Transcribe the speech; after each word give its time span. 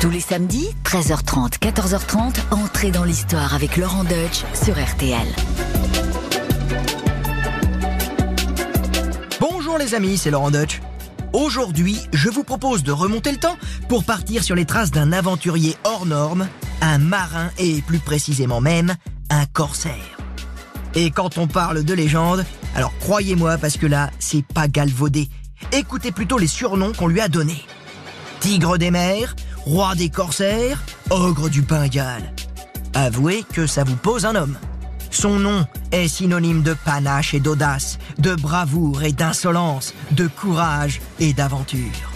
Tous 0.00 0.10
les 0.10 0.20
samedis, 0.20 0.68
13h30, 0.84 1.58
14h30, 1.58 2.36
entrez 2.52 2.92
dans 2.92 3.02
l'histoire 3.02 3.52
avec 3.52 3.76
Laurent 3.76 4.04
Deutsch 4.04 4.44
sur 4.54 4.74
RTL. 4.80 5.26
Bonjour 9.40 9.76
les 9.76 9.96
amis, 9.96 10.16
c'est 10.16 10.30
Laurent 10.30 10.52
Deutsch. 10.52 10.80
Aujourd'hui, 11.32 11.98
je 12.12 12.30
vous 12.30 12.44
propose 12.44 12.84
de 12.84 12.92
remonter 12.92 13.32
le 13.32 13.38
temps 13.38 13.56
pour 13.88 14.04
partir 14.04 14.44
sur 14.44 14.54
les 14.54 14.66
traces 14.66 14.92
d'un 14.92 15.10
aventurier 15.10 15.74
hors 15.82 16.06
norme, 16.06 16.46
un 16.80 16.98
marin 16.98 17.50
et 17.58 17.82
plus 17.82 17.98
précisément 17.98 18.60
même 18.60 18.94
un 19.30 19.46
corsaire. 19.46 20.16
Et 20.94 21.10
quand 21.10 21.38
on 21.38 21.48
parle 21.48 21.82
de 21.82 21.94
légende, 21.94 22.46
alors 22.76 22.96
croyez-moi 23.00 23.58
parce 23.58 23.76
que 23.76 23.86
là, 23.86 24.10
c'est 24.20 24.46
pas 24.46 24.68
galvaudé. 24.68 25.28
Écoutez 25.72 26.12
plutôt 26.12 26.38
les 26.38 26.46
surnoms 26.46 26.92
qu'on 26.92 27.08
lui 27.08 27.20
a 27.20 27.26
donnés. 27.26 27.64
Tigre 28.38 28.78
des 28.78 28.92
mers, 28.92 29.34
roi 29.64 29.94
des 29.94 30.08
corsaires, 30.08 30.82
ogre 31.10 31.48
du 31.48 31.62
Bengale. 31.62 32.32
Avouez 32.94 33.44
que 33.52 33.66
ça 33.66 33.84
vous 33.84 33.96
pose 33.96 34.24
un 34.24 34.34
homme. 34.34 34.56
Son 35.10 35.38
nom 35.38 35.66
est 35.92 36.08
synonyme 36.08 36.62
de 36.62 36.74
panache 36.74 37.34
et 37.34 37.40
d'audace, 37.40 37.98
de 38.18 38.34
bravoure 38.34 39.02
et 39.02 39.12
d'insolence, 39.12 39.94
de 40.12 40.26
courage 40.26 41.00
et 41.18 41.32
d'aventure. 41.32 42.12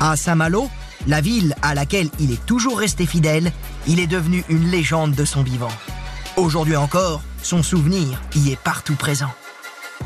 À 0.00 0.16
Saint-Malo, 0.16 0.68
la 1.06 1.20
ville 1.20 1.54
à 1.62 1.74
laquelle 1.74 2.10
il 2.18 2.32
est 2.32 2.46
toujours 2.46 2.78
resté 2.78 3.06
fidèle, 3.06 3.52
il 3.86 4.00
est 4.00 4.06
devenu 4.06 4.44
une 4.48 4.70
légende 4.70 5.14
de 5.14 5.24
son 5.24 5.42
vivant. 5.42 5.72
Aujourd'hui 6.36 6.76
encore, 6.76 7.22
son 7.42 7.62
souvenir 7.62 8.20
y 8.34 8.50
est 8.50 8.60
partout 8.60 8.96
présent. 8.96 9.30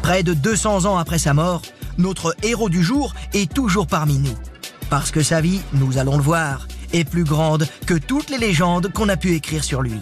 Près 0.02 0.22
de 0.22 0.34
200 0.34 0.84
ans 0.84 0.96
après 0.96 1.18
sa 1.18 1.34
mort, 1.34 1.62
notre 1.98 2.34
héros 2.42 2.68
du 2.68 2.82
jour 2.82 3.14
est 3.34 3.52
toujours 3.52 3.86
parmi 3.86 4.18
nous. 4.18 4.36
Parce 4.88 5.10
que 5.10 5.22
sa 5.22 5.40
vie, 5.40 5.60
nous 5.72 5.98
allons 5.98 6.16
le 6.16 6.22
voir, 6.22 6.66
est 6.92 7.04
plus 7.04 7.24
grande 7.24 7.66
que 7.86 7.94
toutes 7.94 8.30
les 8.30 8.38
légendes 8.38 8.92
qu'on 8.92 9.08
a 9.08 9.16
pu 9.16 9.34
écrire 9.34 9.64
sur 9.64 9.82
lui. 9.82 10.00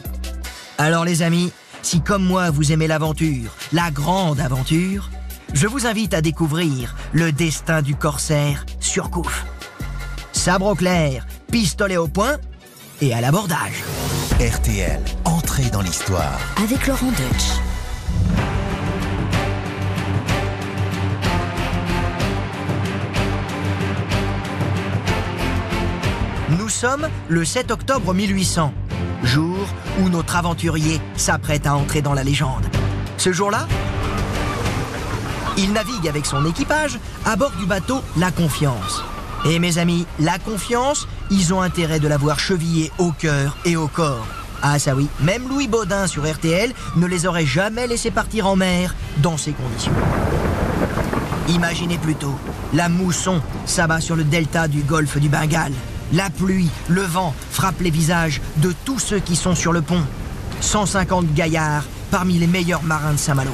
Alors 0.78 1.04
les 1.04 1.22
amis, 1.22 1.52
si 1.82 2.00
comme 2.00 2.24
moi 2.24 2.50
vous 2.50 2.72
aimez 2.72 2.86
l'aventure, 2.86 3.54
la 3.72 3.90
grande 3.90 4.40
aventure, 4.40 5.10
je 5.54 5.66
vous 5.66 5.86
invite 5.86 6.14
à 6.14 6.20
découvrir 6.20 6.94
le 7.12 7.32
destin 7.32 7.82
du 7.82 7.94
corsaire 7.94 8.64
Surcouf. 8.80 9.44
Sabre 10.32 10.66
au 10.66 10.74
clair, 10.74 11.26
pistolet 11.50 11.96
au 11.96 12.08
poing 12.08 12.36
et 13.00 13.12
à 13.14 13.20
l'abordage. 13.20 13.82
RTL, 14.40 15.00
entrée 15.24 15.70
dans 15.70 15.82
l'histoire. 15.82 16.38
Avec 16.62 16.86
Laurent 16.86 17.10
Deutsch. 17.10 17.67
Nous 26.68 26.74
sommes 26.74 27.08
le 27.30 27.46
7 27.46 27.70
octobre 27.70 28.12
1800, 28.12 28.74
jour 29.24 29.56
où 30.02 30.10
notre 30.10 30.36
aventurier 30.36 31.00
s'apprête 31.16 31.66
à 31.66 31.74
entrer 31.74 32.02
dans 32.02 32.12
la 32.12 32.22
légende. 32.22 32.66
Ce 33.16 33.32
jour-là, 33.32 33.66
il 35.56 35.72
navigue 35.72 36.06
avec 36.06 36.26
son 36.26 36.44
équipage 36.44 37.00
à 37.24 37.36
bord 37.36 37.52
du 37.52 37.64
bateau 37.64 38.02
La 38.18 38.30
Confiance. 38.30 39.02
Et 39.46 39.58
mes 39.60 39.78
amis, 39.78 40.04
la 40.20 40.38
confiance, 40.38 41.08
ils 41.30 41.54
ont 41.54 41.62
intérêt 41.62 42.00
de 42.00 42.06
l'avoir 42.06 42.38
chevillée 42.38 42.92
au 42.98 43.12
cœur 43.12 43.56
et 43.64 43.76
au 43.76 43.88
corps. 43.88 44.26
Ah 44.60 44.78
ça 44.78 44.94
oui, 44.94 45.08
même 45.22 45.48
Louis 45.48 45.68
Baudin 45.68 46.06
sur 46.06 46.30
RTL 46.30 46.74
ne 46.96 47.06
les 47.06 47.24
aurait 47.24 47.46
jamais 47.46 47.86
laissés 47.86 48.10
partir 48.10 48.46
en 48.46 48.56
mer 48.56 48.94
dans 49.22 49.38
ces 49.38 49.52
conditions. 49.52 49.94
Imaginez 51.48 51.96
plutôt, 51.96 52.38
la 52.74 52.90
mousson 52.90 53.40
s'abat 53.64 54.02
sur 54.02 54.16
le 54.16 54.24
delta 54.24 54.68
du 54.68 54.82
golfe 54.82 55.16
du 55.16 55.30
Bengale. 55.30 55.72
La 56.12 56.30
pluie, 56.30 56.70
le 56.88 57.02
vent 57.02 57.34
frappent 57.50 57.82
les 57.82 57.90
visages 57.90 58.40
de 58.56 58.74
tous 58.84 58.98
ceux 58.98 59.18
qui 59.18 59.36
sont 59.36 59.54
sur 59.54 59.72
le 59.72 59.82
pont. 59.82 60.02
150 60.60 61.34
gaillards 61.34 61.84
parmi 62.10 62.38
les 62.38 62.46
meilleurs 62.46 62.82
marins 62.82 63.12
de 63.12 63.18
Saint-Malo. 63.18 63.52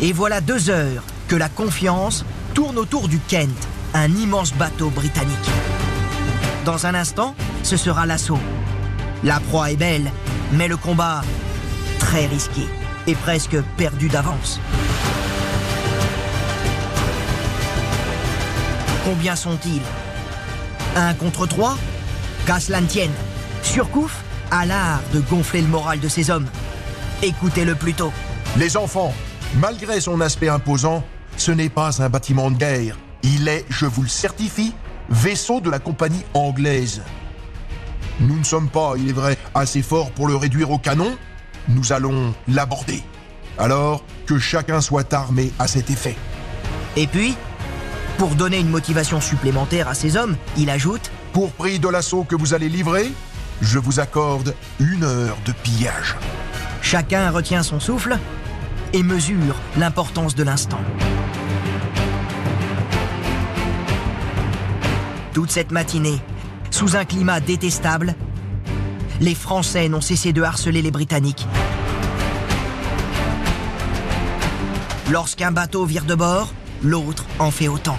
Et 0.00 0.12
voilà 0.12 0.40
deux 0.40 0.70
heures 0.70 1.04
que 1.28 1.36
la 1.36 1.48
confiance 1.48 2.24
tourne 2.52 2.78
autour 2.78 3.06
du 3.08 3.20
Kent, 3.20 3.68
un 3.94 4.08
immense 4.08 4.52
bateau 4.54 4.90
britannique. 4.90 5.36
Dans 6.64 6.86
un 6.86 6.94
instant, 6.94 7.36
ce 7.62 7.76
sera 7.76 8.06
l'assaut. 8.06 8.40
La 9.22 9.38
proie 9.38 9.70
est 9.70 9.76
belle, 9.76 10.10
mais 10.52 10.66
le 10.66 10.76
combat 10.76 11.22
très 12.00 12.26
risqué 12.26 12.62
et 13.06 13.14
presque 13.14 13.56
perdu 13.76 14.08
d'avance. 14.08 14.60
Combien 19.04 19.36
sont-ils 19.36 19.82
Un 20.96 21.12
contre 21.12 21.46
trois 21.46 21.76
Qu'à 22.46 22.58
cela 22.58 22.80
ne 22.80 22.86
tienne, 22.86 23.10
Surcouf 23.62 24.22
a 24.50 24.64
l'art 24.64 25.02
de 25.12 25.20
gonfler 25.20 25.60
le 25.60 25.68
moral 25.68 26.00
de 26.00 26.08
ses 26.08 26.30
hommes. 26.30 26.46
Écoutez-le 27.22 27.74
plutôt. 27.74 28.12
Les 28.56 28.78
enfants, 28.78 29.12
malgré 29.56 30.00
son 30.00 30.20
aspect 30.22 30.48
imposant, 30.48 31.04
ce 31.36 31.52
n'est 31.52 31.68
pas 31.68 32.02
un 32.02 32.08
bâtiment 32.08 32.50
de 32.50 32.56
guerre. 32.56 32.96
Il 33.22 33.46
est, 33.48 33.66
je 33.68 33.84
vous 33.84 34.02
le 34.02 34.08
certifie, 34.08 34.72
vaisseau 35.10 35.60
de 35.60 35.68
la 35.68 35.80
compagnie 35.80 36.24
anglaise. 36.32 37.02
Nous 38.20 38.38
ne 38.38 38.44
sommes 38.44 38.70
pas, 38.70 38.94
il 38.96 39.10
est 39.10 39.12
vrai, 39.12 39.36
assez 39.54 39.82
forts 39.82 40.12
pour 40.12 40.28
le 40.28 40.36
réduire 40.36 40.70
au 40.70 40.78
canon. 40.78 41.14
Nous 41.68 41.92
allons 41.92 42.32
l'aborder. 42.48 43.02
Alors 43.58 44.02
que 44.24 44.38
chacun 44.38 44.80
soit 44.80 45.12
armé 45.12 45.52
à 45.58 45.66
cet 45.66 45.90
effet. 45.90 46.16
Et 46.96 47.06
puis, 47.06 47.36
pour 48.18 48.34
donner 48.34 48.58
une 48.58 48.70
motivation 48.70 49.20
supplémentaire 49.20 49.88
à 49.88 49.94
ses 49.94 50.16
hommes, 50.16 50.36
il 50.56 50.70
ajoute 50.70 51.10
Pour 51.32 51.52
prix 51.52 51.78
de 51.78 51.88
l'assaut 51.88 52.24
que 52.24 52.34
vous 52.34 52.54
allez 52.54 52.68
livrer, 52.68 53.12
je 53.60 53.78
vous 53.78 54.00
accorde 54.00 54.54
une 54.80 55.04
heure 55.04 55.36
de 55.44 55.52
pillage. 55.52 56.16
Chacun 56.80 57.30
retient 57.30 57.62
son 57.62 57.80
souffle 57.80 58.18
et 58.92 59.02
mesure 59.02 59.56
l'importance 59.76 60.34
de 60.34 60.42
l'instant. 60.42 60.80
Toute 65.34 65.50
cette 65.50 65.70
matinée, 65.70 66.18
sous 66.70 66.96
un 66.96 67.04
climat 67.04 67.40
détestable, 67.40 68.14
les 69.20 69.34
Français 69.34 69.88
n'ont 69.88 70.00
cessé 70.00 70.32
de 70.32 70.42
harceler 70.42 70.80
les 70.80 70.90
Britanniques. 70.90 71.46
Lorsqu'un 75.10 75.52
bateau 75.52 75.84
vire 75.84 76.04
de 76.04 76.14
bord, 76.14 76.52
l'autre 76.82 77.24
en 77.38 77.50
fait 77.50 77.68
autant. 77.68 77.98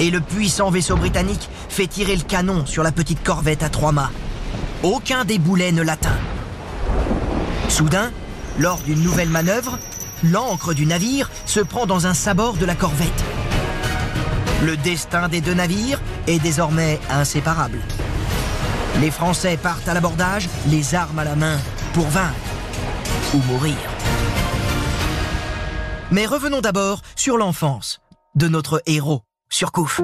Et 0.00 0.10
le 0.10 0.20
puissant 0.20 0.70
vaisseau 0.70 0.96
britannique 0.96 1.48
fait 1.68 1.86
tirer 1.86 2.16
le 2.16 2.22
canon 2.22 2.66
sur 2.66 2.82
la 2.82 2.92
petite 2.92 3.22
corvette 3.22 3.62
à 3.62 3.68
trois 3.68 3.92
mâts. 3.92 4.10
Aucun 4.82 5.24
des 5.24 5.38
boulets 5.38 5.72
ne 5.72 5.82
l'atteint. 5.82 6.18
Soudain, 7.68 8.10
lors 8.58 8.78
d'une 8.78 9.02
nouvelle 9.02 9.28
manœuvre, 9.28 9.78
l'ancre 10.22 10.74
du 10.74 10.86
navire 10.86 11.30
se 11.46 11.60
prend 11.60 11.86
dans 11.86 12.06
un 12.06 12.14
sabord 12.14 12.54
de 12.54 12.66
la 12.66 12.74
corvette. 12.74 13.24
Le 14.62 14.76
destin 14.76 15.28
des 15.28 15.40
deux 15.40 15.54
navires 15.54 16.00
est 16.26 16.38
désormais 16.38 17.00
inséparable. 17.10 17.78
Les 19.00 19.10
Français 19.10 19.58
partent 19.60 19.88
à 19.88 19.94
l'abordage, 19.94 20.48
les 20.68 20.94
armes 20.94 21.18
à 21.18 21.24
la 21.24 21.34
main, 21.34 21.58
pour 21.92 22.06
vaincre 22.06 22.34
ou 23.34 23.38
mourir. 23.50 23.93
Mais 26.14 26.26
revenons 26.26 26.60
d'abord 26.60 27.02
sur 27.16 27.36
l'enfance 27.36 28.00
de 28.36 28.46
notre 28.46 28.80
héros, 28.86 29.22
Surcouf. 29.50 30.00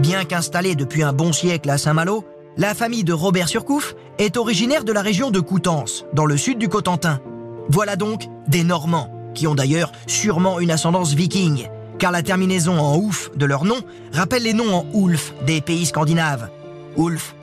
Bien 0.00 0.24
qu'installée 0.24 0.76
depuis 0.76 1.02
un 1.02 1.12
bon 1.12 1.34
siècle 1.34 1.68
à 1.68 1.76
Saint-Malo, 1.76 2.24
la 2.56 2.74
famille 2.74 3.04
de 3.04 3.12
Robert 3.12 3.48
Surcouf 3.50 3.94
est 4.16 4.38
originaire 4.38 4.84
de 4.84 4.92
la 4.92 5.02
région 5.02 5.30
de 5.30 5.40
Coutances, 5.40 6.06
dans 6.14 6.24
le 6.24 6.38
sud 6.38 6.56
du 6.56 6.70
Cotentin. 6.70 7.20
Voilà 7.68 7.96
donc 7.96 8.30
des 8.48 8.64
Normands, 8.64 9.12
qui 9.34 9.46
ont 9.46 9.54
d'ailleurs 9.54 9.92
sûrement 10.06 10.58
une 10.58 10.70
ascendance 10.70 11.12
viking, 11.12 11.68
car 11.98 12.12
la 12.12 12.22
terminaison 12.22 12.78
en 12.78 12.96
ouf 12.96 13.30
de 13.36 13.44
leur 13.44 13.66
nom 13.66 13.82
rappelle 14.14 14.44
les 14.44 14.54
noms 14.54 14.74
en 14.74 14.86
Ulf 14.94 15.34
des 15.44 15.60
pays 15.60 15.84
scandinaves. 15.84 16.48
Ulf, 16.96 17.34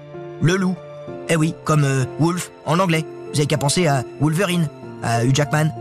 le 0.42 0.56
loup. 0.56 0.76
Eh 1.30 1.36
oui, 1.36 1.54
comme 1.64 1.84
euh, 1.84 2.06
Wolf 2.20 2.50
en 2.66 2.80
anglais. 2.80 3.06
Vous 3.34 3.40
avez 3.40 3.48
qu'à 3.48 3.58
penser 3.58 3.88
à 3.88 4.04
Wolverine, 4.22 4.70
à 5.02 5.26
Hugh 5.26 5.36
Jackman. 5.36 5.72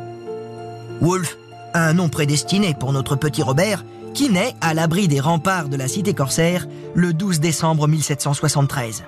Wolf, 1.02 1.36
un 1.74 1.92
nom 1.92 2.08
prédestiné 2.08 2.74
pour 2.74 2.94
notre 2.94 3.14
petit 3.14 3.42
Robert, 3.42 3.84
qui 4.14 4.30
naît 4.30 4.54
à 4.62 4.72
l'abri 4.72 5.06
des 5.06 5.20
remparts 5.20 5.68
de 5.68 5.76
la 5.76 5.86
cité 5.86 6.14
corsaire 6.14 6.66
le 6.94 7.12
12 7.12 7.40
décembre 7.40 7.88
1773. 7.88 9.04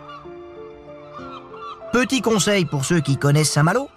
Petit 1.92 2.20
conseil 2.20 2.66
pour 2.66 2.84
ceux 2.84 3.00
qui 3.00 3.16
connaissent 3.16 3.52
Saint-Malo, 3.52 3.88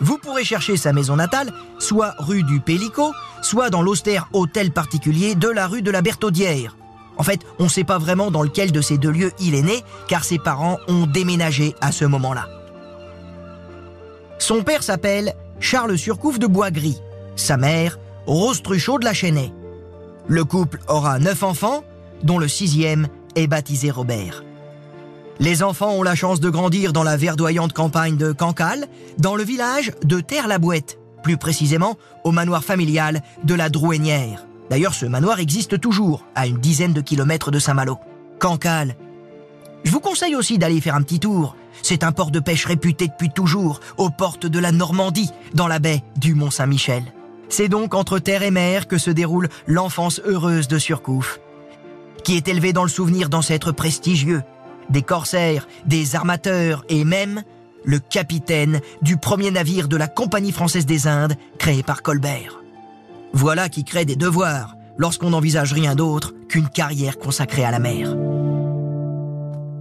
vous 0.00 0.18
pourrez 0.18 0.44
chercher 0.44 0.76
sa 0.76 0.92
maison 0.92 1.16
natale, 1.16 1.52
soit 1.80 2.14
rue 2.18 2.44
du 2.44 2.60
Pélico, 2.60 3.12
soit 3.42 3.70
dans 3.70 3.82
l'austère 3.82 4.28
hôtel 4.32 4.70
particulier 4.70 5.34
de 5.34 5.48
la 5.48 5.66
rue 5.66 5.82
de 5.82 5.90
la 5.90 6.02
Bertaudière. 6.02 6.76
En 7.16 7.24
fait, 7.24 7.40
on 7.58 7.64
ne 7.64 7.68
sait 7.68 7.82
pas 7.82 7.98
vraiment 7.98 8.30
dans 8.30 8.42
lequel 8.42 8.70
de 8.70 8.80
ces 8.80 8.98
deux 8.98 9.10
lieux 9.10 9.32
il 9.40 9.56
est 9.56 9.62
né, 9.62 9.82
car 10.06 10.22
ses 10.22 10.38
parents 10.38 10.78
ont 10.86 11.06
déménagé 11.06 11.74
à 11.80 11.90
ce 11.90 12.04
moment-là. 12.04 12.46
Son 14.38 14.62
père 14.62 14.82
s'appelle 14.82 15.34
Charles 15.60 15.96
Surcouf 15.96 16.38
de 16.38 16.46
Boisgris, 16.46 17.00
sa 17.36 17.56
mère 17.56 17.98
Rose 18.26 18.62
Truchot 18.62 18.98
de 18.98 19.04
la 19.04 19.14
Chênaie. 19.14 19.52
Le 20.28 20.44
couple 20.44 20.80
aura 20.88 21.18
neuf 21.18 21.42
enfants, 21.42 21.84
dont 22.22 22.38
le 22.38 22.48
sixième 22.48 23.08
est 23.34 23.46
baptisé 23.46 23.90
Robert. 23.90 24.44
Les 25.38 25.62
enfants 25.62 25.92
ont 25.92 26.02
la 26.02 26.14
chance 26.14 26.40
de 26.40 26.50
grandir 26.50 26.92
dans 26.92 27.02
la 27.02 27.16
verdoyante 27.16 27.72
campagne 27.72 28.16
de 28.16 28.32
Cancale, 28.32 28.86
dans 29.18 29.36
le 29.36 29.44
village 29.44 29.92
de 30.02 30.20
Terre-la-Bouette, 30.20 30.98
plus 31.22 31.36
précisément 31.36 31.96
au 32.24 32.32
manoir 32.32 32.64
familial 32.64 33.22
de 33.44 33.54
la 33.54 33.68
Drouenière. 33.68 34.46
D'ailleurs, 34.70 34.94
ce 34.94 35.06
manoir 35.06 35.38
existe 35.38 35.80
toujours, 35.80 36.24
à 36.34 36.46
une 36.46 36.58
dizaine 36.58 36.92
de 36.92 37.00
kilomètres 37.00 37.50
de 37.50 37.58
Saint-Malo. 37.58 37.98
Cancale. 38.38 38.96
Je 39.84 39.90
vous 39.90 40.00
conseille 40.00 40.34
aussi 40.34 40.58
d'aller 40.58 40.80
faire 40.80 40.94
un 40.94 41.02
petit 41.02 41.20
tour. 41.20 41.54
C'est 41.82 42.04
un 42.04 42.12
port 42.12 42.30
de 42.30 42.40
pêche 42.40 42.66
réputé 42.66 43.08
depuis 43.08 43.30
toujours, 43.30 43.80
aux 43.96 44.10
portes 44.10 44.46
de 44.46 44.58
la 44.58 44.72
Normandie, 44.72 45.30
dans 45.54 45.68
la 45.68 45.78
baie 45.78 46.02
du 46.16 46.34
Mont-Saint-Michel. 46.34 47.04
C'est 47.48 47.68
donc 47.68 47.94
entre 47.94 48.18
terre 48.18 48.42
et 48.42 48.50
mer 48.50 48.88
que 48.88 48.98
se 48.98 49.10
déroule 49.10 49.48
l'enfance 49.66 50.20
heureuse 50.24 50.68
de 50.68 50.78
Surcouf, 50.78 51.40
qui 52.24 52.36
est 52.36 52.48
élevée 52.48 52.72
dans 52.72 52.82
le 52.82 52.88
souvenir 52.88 53.28
d'ancêtres 53.28 53.72
prestigieux, 53.72 54.42
des 54.90 55.02
corsaires, 55.02 55.66
des 55.86 56.16
armateurs 56.16 56.84
et 56.88 57.04
même 57.04 57.42
le 57.84 58.00
capitaine 58.00 58.80
du 59.00 59.16
premier 59.16 59.50
navire 59.50 59.88
de 59.88 59.96
la 59.96 60.08
Compagnie 60.08 60.52
française 60.52 60.86
des 60.86 61.06
Indes 61.06 61.36
créé 61.58 61.82
par 61.82 62.02
Colbert. 62.02 62.60
Voilà 63.32 63.68
qui 63.68 63.84
crée 63.84 64.04
des 64.04 64.16
devoirs 64.16 64.74
lorsqu'on 64.98 65.30
n'envisage 65.30 65.72
rien 65.72 65.94
d'autre 65.94 66.34
qu'une 66.48 66.68
carrière 66.68 67.18
consacrée 67.18 67.64
à 67.64 67.70
la 67.70 67.78
mer. 67.78 68.16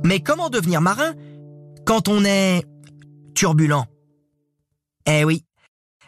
Mais 0.03 0.19
comment 0.19 0.49
devenir 0.49 0.81
marin 0.81 1.13
quand 1.85 2.07
on 2.09 2.25
est 2.25 2.65
turbulent 3.35 3.85
Eh 5.05 5.23
oui, 5.23 5.45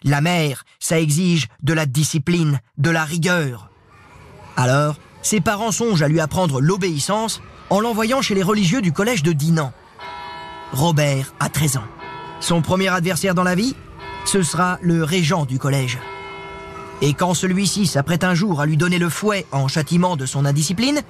la 0.03 0.21
mer, 0.21 0.63
ça 0.79 1.00
exige 1.00 1.47
de 1.62 1.74
la 1.74 1.85
discipline, 1.85 2.59
de 2.77 2.89
la 2.89 3.06
rigueur. 3.06 3.69
Alors, 4.56 4.95
ses 5.21 5.39
parents 5.39 5.71
songent 5.71 6.01
à 6.01 6.07
lui 6.07 6.19
apprendre 6.19 6.59
l'obéissance 6.59 7.41
en 7.69 7.79
l'envoyant 7.79 8.21
chez 8.21 8.35
les 8.35 8.44
religieux 8.44 8.81
du 8.81 8.91
collège 8.91 9.24
de 9.24 9.31
Dinan. 9.31 9.71
Robert 10.74 11.33
a 11.39 11.50
13 11.50 11.77
ans. 11.77 11.88
Son 12.39 12.62
premier 12.62 12.89
adversaire 12.89 13.35
dans 13.35 13.44
la 13.44 13.56
vie, 13.56 13.75
ce 14.25 14.44
sera 14.44 14.79
le 14.81 15.03
régent 15.03 15.45
du 15.45 15.59
collège. 15.59 15.97
Et 17.01 17.13
quand 17.13 17.33
celui-ci 17.33 17.85
s'apprête 17.85 18.24
un 18.24 18.33
jour 18.33 18.62
à 18.62 18.65
lui 18.65 18.77
donner 18.77 18.97
le 18.97 19.09
fouet 19.09 19.45
en 19.51 19.68
châtiment 19.68 20.18
de 20.18 20.25
son 20.25 20.45
indiscipline, 20.45 21.01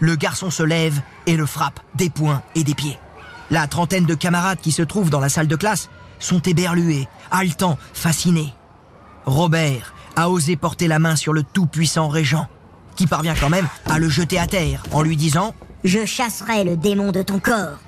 le 0.00 0.16
garçon 0.16 0.50
se 0.50 0.62
lève 0.62 1.00
et 1.26 1.36
le 1.36 1.46
frappe 1.46 1.80
des 1.94 2.10
poings 2.10 2.42
et 2.54 2.64
des 2.64 2.74
pieds. 2.74 2.98
La 3.50 3.66
trentaine 3.66 4.06
de 4.06 4.14
camarades 4.14 4.60
qui 4.60 4.72
se 4.72 4.82
trouvent 4.82 5.10
dans 5.10 5.20
la 5.20 5.28
salle 5.28 5.48
de 5.48 5.56
classe 5.56 5.90
sont 6.18 6.40
éberlués, 6.40 7.08
haletants, 7.30 7.78
fascinés. 7.92 8.54
Robert 9.26 9.94
a 10.16 10.30
osé 10.30 10.56
porter 10.56 10.88
la 10.88 10.98
main 10.98 11.16
sur 11.16 11.32
le 11.32 11.42
tout-puissant 11.42 12.08
régent, 12.08 12.48
qui 12.96 13.06
parvient 13.06 13.34
quand 13.34 13.50
même 13.50 13.68
à 13.86 13.98
le 13.98 14.08
jeter 14.08 14.38
à 14.38 14.46
terre 14.46 14.82
en 14.92 15.02
lui 15.02 15.16
disant 15.16 15.54
Je 15.82 16.04
chasserai 16.04 16.64
le 16.64 16.76
démon 16.76 17.12
de 17.12 17.22
ton 17.22 17.38
corps. 17.38 17.78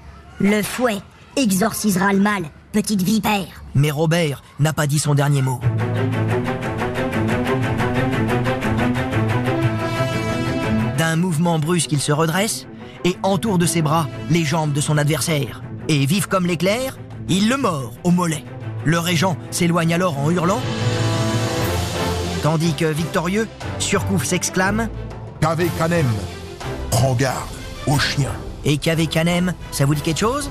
Le 0.40 0.62
fouet 0.62 0.98
exorcisera 1.36 2.12
le 2.12 2.20
mal, 2.20 2.44
petite 2.72 3.02
vipère. 3.02 3.62
Mais 3.74 3.90
Robert 3.90 4.42
n'a 4.58 4.72
pas 4.72 4.86
dit 4.86 4.98
son 4.98 5.14
dernier 5.14 5.42
mot. 5.42 5.60
D'un 10.98 11.16
mouvement 11.16 11.58
brusque, 11.58 11.92
il 11.92 12.00
se 12.00 12.12
redresse 12.12 12.66
et 13.06 13.16
entoure 13.22 13.56
de 13.56 13.66
ses 13.66 13.82
bras 13.82 14.08
les 14.28 14.44
jambes 14.44 14.72
de 14.72 14.80
son 14.80 14.98
adversaire. 14.98 15.62
Et 15.88 16.04
vif 16.04 16.26
comme 16.26 16.44
l'éclair, 16.44 16.98
il 17.28 17.48
le 17.48 17.56
mord 17.56 17.92
au 18.02 18.10
mollet. 18.10 18.44
Le 18.84 18.98
régent 18.98 19.36
s'éloigne 19.50 19.94
alors 19.94 20.18
en 20.18 20.30
hurlant, 20.30 20.60
tandis 22.42 22.74
que 22.74 22.84
victorieux, 22.84 23.48
Surcouf 23.78 24.24
s'exclame 24.24 24.88
Cave 25.40 25.64
Canem, 25.78 26.06
prends 26.90 27.14
garde 27.14 27.48
aux 27.86 27.98
chiens. 27.98 28.32
Et 28.64 28.76
Cave 28.76 29.06
Canem, 29.06 29.54
ça 29.70 29.84
vous 29.84 29.94
dit 29.94 30.02
quelque 30.02 30.20
chose? 30.20 30.50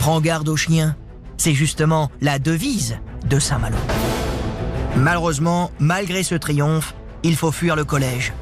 Prends 0.00 0.20
garde 0.20 0.48
aux 0.48 0.56
chiens. 0.56 0.96
C'est 1.36 1.54
justement 1.54 2.10
la 2.20 2.40
devise 2.40 2.98
de 3.28 3.38
Saint-Malo. 3.38 3.76
Malheureusement, 4.96 5.70
malgré 5.78 6.24
ce 6.24 6.34
triomphe, 6.34 6.94
il 7.22 7.36
faut 7.36 7.52
fuir 7.52 7.76
le 7.76 7.84
collège. 7.84 8.32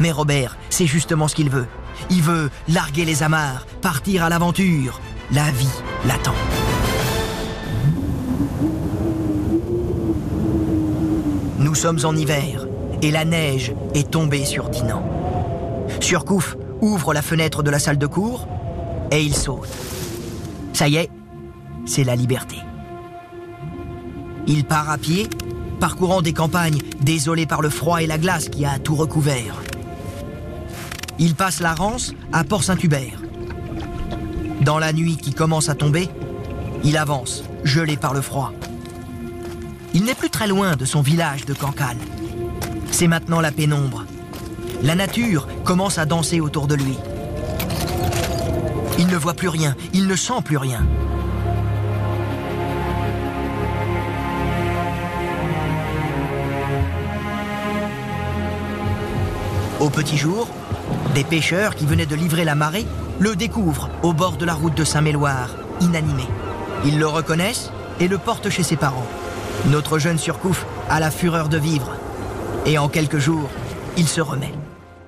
Mais 0.00 0.10
Robert, 0.10 0.56
c'est 0.70 0.86
justement 0.86 1.28
ce 1.28 1.34
qu'il 1.34 1.50
veut. 1.50 1.66
Il 2.10 2.22
veut 2.22 2.50
larguer 2.68 3.04
les 3.04 3.22
amarres, 3.22 3.66
partir 3.80 4.24
à 4.24 4.28
l'aventure. 4.28 5.00
La 5.32 5.50
vie 5.50 5.66
l'attend. 6.06 6.34
Nous 11.58 11.74
sommes 11.74 12.00
en 12.04 12.14
hiver 12.14 12.66
et 13.02 13.10
la 13.10 13.24
neige 13.24 13.72
est 13.94 14.10
tombée 14.10 14.44
sur 14.44 14.68
Dinan. 14.68 15.02
Surcouf 16.00 16.56
ouvre 16.80 17.14
la 17.14 17.22
fenêtre 17.22 17.62
de 17.62 17.70
la 17.70 17.78
salle 17.78 17.98
de 17.98 18.06
cours 18.06 18.46
et 19.10 19.22
il 19.22 19.34
saute. 19.34 19.68
Ça 20.72 20.88
y 20.88 20.96
est, 20.96 21.10
c'est 21.86 22.04
la 22.04 22.16
liberté. 22.16 22.56
Il 24.46 24.64
part 24.64 24.90
à 24.90 24.98
pied, 24.98 25.28
parcourant 25.80 26.22
des 26.22 26.32
campagnes 26.32 26.78
désolées 27.00 27.46
par 27.46 27.62
le 27.62 27.70
froid 27.70 28.02
et 28.02 28.06
la 28.06 28.18
glace 28.18 28.48
qui 28.48 28.64
a 28.64 28.78
tout 28.78 28.94
recouvert. 28.94 29.54
Il 31.18 31.34
passe 31.34 31.60
la 31.60 31.74
Rance 31.74 32.14
à 32.32 32.44
Port-Saint-Hubert. 32.44 33.20
Dans 34.62 34.78
la 34.78 34.92
nuit 34.92 35.16
qui 35.16 35.34
commence 35.34 35.68
à 35.68 35.74
tomber, 35.74 36.08
il 36.84 36.96
avance, 36.96 37.44
gelé 37.64 37.96
par 37.96 38.14
le 38.14 38.20
froid. 38.20 38.52
Il 39.94 40.04
n'est 40.04 40.14
plus 40.14 40.30
très 40.30 40.46
loin 40.46 40.76
de 40.76 40.84
son 40.84 41.02
village 41.02 41.44
de 41.44 41.54
Cancale. 41.54 41.98
C'est 42.90 43.08
maintenant 43.08 43.40
la 43.40 43.52
pénombre. 43.52 44.04
La 44.82 44.94
nature 44.94 45.46
commence 45.64 45.98
à 45.98 46.06
danser 46.06 46.40
autour 46.40 46.66
de 46.66 46.74
lui. 46.74 46.96
Il 48.98 49.06
ne 49.06 49.16
voit 49.16 49.34
plus 49.34 49.48
rien, 49.48 49.76
il 49.92 50.06
ne 50.06 50.16
sent 50.16 50.42
plus 50.44 50.56
rien. 50.56 50.86
Au 59.80 59.90
petit 59.90 60.16
jour, 60.16 60.48
des 61.14 61.24
pêcheurs 61.24 61.74
qui 61.74 61.86
venaient 61.86 62.06
de 62.06 62.14
livrer 62.14 62.44
la 62.44 62.54
marée 62.54 62.86
le 63.20 63.36
découvrent 63.36 63.90
au 64.02 64.12
bord 64.12 64.36
de 64.36 64.44
la 64.44 64.54
route 64.54 64.76
de 64.76 64.84
Saint-Méloire, 64.84 65.50
inanimé. 65.80 66.26
Ils 66.84 66.98
le 66.98 67.06
reconnaissent 67.06 67.70
et 68.00 68.08
le 68.08 68.18
portent 68.18 68.50
chez 68.50 68.62
ses 68.62 68.76
parents. 68.76 69.06
Notre 69.66 69.98
jeune 69.98 70.18
surcouf 70.18 70.66
a 70.88 70.98
la 71.00 71.10
fureur 71.10 71.48
de 71.48 71.58
vivre. 71.58 71.92
Et 72.66 72.78
en 72.78 72.88
quelques 72.88 73.18
jours, 73.18 73.50
il 73.96 74.08
se 74.08 74.20
remet. 74.20 74.52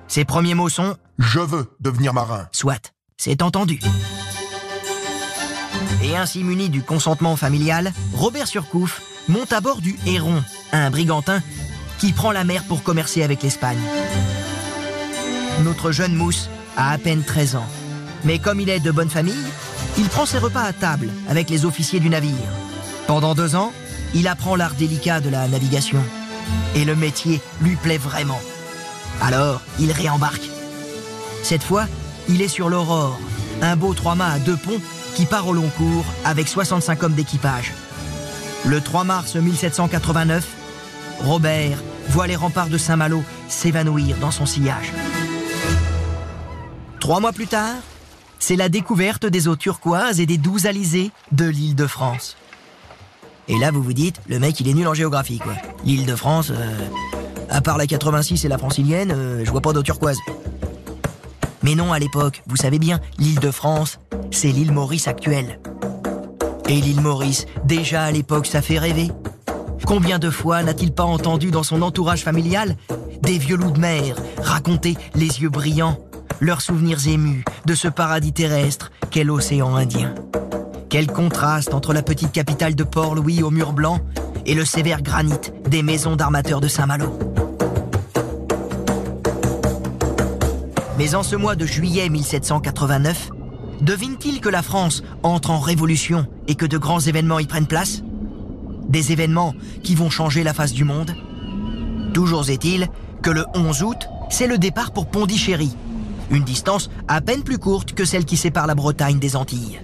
Ses 0.07 0.25
premiers 0.25 0.53
mots 0.53 0.69
sont 0.69 0.95
Je 1.17 1.39
veux 1.39 1.75
devenir 1.79 2.13
marin. 2.13 2.47
Soit, 2.51 2.93
c'est 3.17 3.41
entendu. 3.41 3.79
Et 6.03 6.15
ainsi 6.15 6.43
muni 6.43 6.69
du 6.69 6.83
consentement 6.83 7.35
familial, 7.35 7.91
Robert 8.13 8.47
Surcouf 8.47 9.01
monte 9.27 9.51
à 9.53 9.61
bord 9.61 9.81
du 9.81 9.97
Héron, 10.05 10.43
un 10.71 10.89
brigantin 10.89 11.41
qui 11.99 12.13
prend 12.13 12.31
la 12.31 12.43
mer 12.43 12.63
pour 12.65 12.83
commercer 12.83 13.23
avec 13.23 13.41
l'Espagne. 13.41 13.79
Notre 15.63 15.91
jeune 15.91 16.15
mousse 16.15 16.49
a 16.75 16.91
à 16.91 16.97
peine 16.97 17.23
13 17.23 17.55
ans. 17.55 17.67
Mais 18.23 18.39
comme 18.39 18.59
il 18.59 18.69
est 18.69 18.79
de 18.79 18.91
bonne 18.91 19.09
famille, 19.09 19.33
il 19.97 20.09
prend 20.09 20.25
ses 20.25 20.37
repas 20.37 20.63
à 20.63 20.73
table 20.73 21.09
avec 21.29 21.49
les 21.49 21.65
officiers 21.65 21.99
du 21.99 22.09
navire. 22.09 22.33
Pendant 23.07 23.35
deux 23.35 23.55
ans, 23.55 23.71
il 24.13 24.27
apprend 24.27 24.55
l'art 24.55 24.73
délicat 24.73 25.21
de 25.21 25.29
la 25.29 25.47
navigation. 25.47 26.03
Et 26.75 26.83
le 26.83 26.95
métier 26.95 27.41
lui 27.61 27.75
plaît 27.75 27.97
vraiment. 27.97 28.39
Alors, 29.21 29.61
il 29.79 29.91
réembarque. 29.91 30.49
Cette 31.41 31.63
fois, 31.63 31.85
il 32.27 32.41
est 32.41 32.47
sur 32.49 32.69
l'Aurore, 32.69 33.17
un 33.61 33.75
beau 33.75 33.93
trois-mâts 33.93 34.33
à 34.33 34.39
deux 34.39 34.57
ponts 34.57 34.81
qui 35.15 35.25
part 35.25 35.47
au 35.47 35.53
long 35.53 35.69
cours 35.77 36.05
avec 36.25 36.47
65 36.47 37.03
hommes 37.03 37.13
d'équipage. 37.13 37.71
Le 38.65 38.81
3 38.81 39.03
mars 39.05 39.35
1789, 39.35 40.45
Robert 41.21 41.77
voit 42.09 42.27
les 42.27 42.35
remparts 42.35 42.69
de 42.69 42.77
Saint-Malo 42.77 43.23
s'évanouir 43.47 44.17
dans 44.17 44.31
son 44.31 44.45
sillage. 44.45 44.91
Trois 47.05 47.19
mois 47.19 47.33
plus 47.33 47.45
tard, 47.45 47.75
c'est 48.39 48.55
la 48.55 48.67
découverte 48.67 49.27
des 49.27 49.47
eaux 49.47 49.55
turquoises 49.55 50.19
et 50.19 50.25
des 50.25 50.39
doux 50.39 50.65
alizés 50.65 51.11
de 51.31 51.45
l'île 51.45 51.75
de 51.75 51.85
France. 51.85 52.35
Et 53.47 53.59
là, 53.59 53.69
vous 53.69 53.83
vous 53.83 53.93
dites, 53.93 54.19
le 54.27 54.39
mec, 54.39 54.59
il 54.59 54.67
est 54.67 54.73
nul 54.73 54.87
en 54.87 54.95
géographie, 54.95 55.37
quoi. 55.37 55.53
L'île 55.83 56.07
de 56.07 56.15
France, 56.15 56.49
euh, 56.49 56.87
à 57.51 57.61
part 57.61 57.77
la 57.77 57.85
86 57.85 58.43
et 58.43 58.47
la 58.47 58.57
francilienne, 58.57 59.13
euh, 59.15 59.45
je 59.45 59.51
vois 59.51 59.61
pas 59.61 59.71
d'eau 59.71 59.83
turquoise. 59.83 60.17
Mais 61.61 61.75
non, 61.75 61.93
à 61.93 61.99
l'époque, 61.99 62.41
vous 62.47 62.55
savez 62.55 62.79
bien, 62.79 62.99
l'île 63.19 63.39
de 63.39 63.51
France, 63.51 63.99
c'est 64.31 64.51
l'île 64.51 64.71
Maurice 64.71 65.07
actuelle. 65.07 65.59
Et 66.67 66.81
l'île 66.81 67.01
Maurice, 67.01 67.45
déjà 67.65 68.05
à 68.05 68.11
l'époque, 68.11 68.47
ça 68.47 68.63
fait 68.63 68.79
rêver. 68.79 69.11
Combien 69.85 70.17
de 70.17 70.31
fois 70.31 70.63
n'a-t-il 70.63 70.91
pas 70.91 71.03
entendu 71.03 71.51
dans 71.51 71.61
son 71.61 71.83
entourage 71.83 72.23
familial 72.23 72.75
des 73.21 73.37
vieux 73.37 73.57
loups 73.57 73.71
de 73.71 73.79
mer 73.79 74.15
raconter 74.37 74.97
les 75.13 75.41
yeux 75.41 75.49
brillants 75.49 75.99
leurs 76.39 76.61
souvenirs 76.61 77.07
émus 77.07 77.43
de 77.65 77.75
ce 77.75 77.87
paradis 77.87 78.33
terrestre 78.33 78.91
qu'est 79.09 79.23
l'océan 79.23 79.75
Indien. 79.75 80.13
Quel 80.89 81.07
contraste 81.07 81.73
entre 81.73 81.93
la 81.93 82.01
petite 82.01 82.31
capitale 82.31 82.75
de 82.75 82.83
Port-Louis 82.83 83.43
aux 83.43 83.51
murs 83.51 83.73
blancs 83.73 84.01
et 84.45 84.53
le 84.53 84.65
sévère 84.65 85.01
granit 85.01 85.33
des 85.69 85.81
maisons 85.81 86.15
d'armateurs 86.15 86.61
de 86.61 86.67
Saint-Malo. 86.67 87.17
Mais 90.97 91.15
en 91.15 91.23
ce 91.23 91.35
mois 91.35 91.55
de 91.55 91.65
juillet 91.65 92.07
1789, 92.09 93.31
devine-t-il 93.81 94.39
que 94.39 94.49
la 94.49 94.61
France 94.61 95.03
entre 95.23 95.51
en 95.51 95.59
révolution 95.59 96.27
et 96.47 96.55
que 96.55 96.65
de 96.65 96.77
grands 96.77 97.01
événements 97.01 97.39
y 97.39 97.47
prennent 97.47 97.67
place? 97.67 98.03
Des 98.87 99.11
événements 99.11 99.53
qui 99.83 99.95
vont 99.95 100.09
changer 100.09 100.43
la 100.43 100.53
face 100.53 100.73
du 100.73 100.83
monde? 100.83 101.15
Toujours 102.13 102.49
est-il 102.49 102.87
que 103.21 103.31
le 103.31 103.45
11 103.55 103.83
août, 103.83 104.07
c'est 104.29 104.47
le 104.47 104.57
départ 104.57 104.93
pour 104.93 105.07
Pondichéry, 105.07 105.75
une 106.29 106.43
distance 106.43 106.89
à 107.07 107.21
peine 107.21 107.43
plus 107.43 107.57
courte 107.57 107.93
que 107.93 108.05
celle 108.05 108.25
qui 108.25 108.37
sépare 108.37 108.67
la 108.67 108.75
Bretagne 108.75 109.19
des 109.19 109.35
Antilles. 109.35 109.81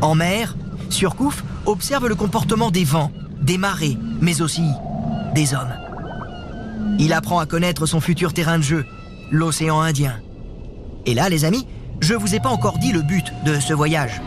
En 0.00 0.14
mer, 0.14 0.56
Surcouf 0.88 1.44
observe 1.66 2.08
le 2.08 2.14
comportement 2.14 2.70
des 2.70 2.84
vents, 2.84 3.12
des 3.42 3.58
marées, 3.58 3.98
mais 4.20 4.40
aussi 4.40 4.64
des 5.34 5.54
hommes. 5.54 5.74
Il 6.98 7.12
apprend 7.12 7.38
à 7.38 7.46
connaître 7.46 7.86
son 7.86 8.00
futur 8.00 8.32
terrain 8.32 8.58
de 8.58 8.62
jeu, 8.62 8.84
l'océan 9.30 9.80
Indien. 9.80 10.20
Et 11.06 11.14
là, 11.14 11.28
les 11.28 11.44
amis, 11.44 11.66
je 12.00 12.14
vous 12.14 12.34
ai 12.34 12.40
pas 12.40 12.48
encore 12.48 12.78
dit 12.78 12.92
le 12.92 13.02
but 13.02 13.32
de 13.44 13.58
ce 13.60 13.72
voyage. 13.72 14.20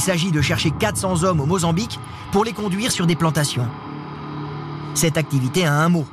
Il 0.00 0.02
s'agit 0.02 0.32
de 0.32 0.40
chercher 0.40 0.70
400 0.70 1.24
hommes 1.24 1.42
au 1.42 1.44
Mozambique 1.44 2.00
pour 2.32 2.42
les 2.42 2.54
conduire 2.54 2.90
sur 2.90 3.06
des 3.06 3.16
plantations. 3.16 3.68
Cette 4.94 5.18
activité 5.18 5.66
a 5.66 5.74
un 5.74 5.90
mot, 5.90 6.06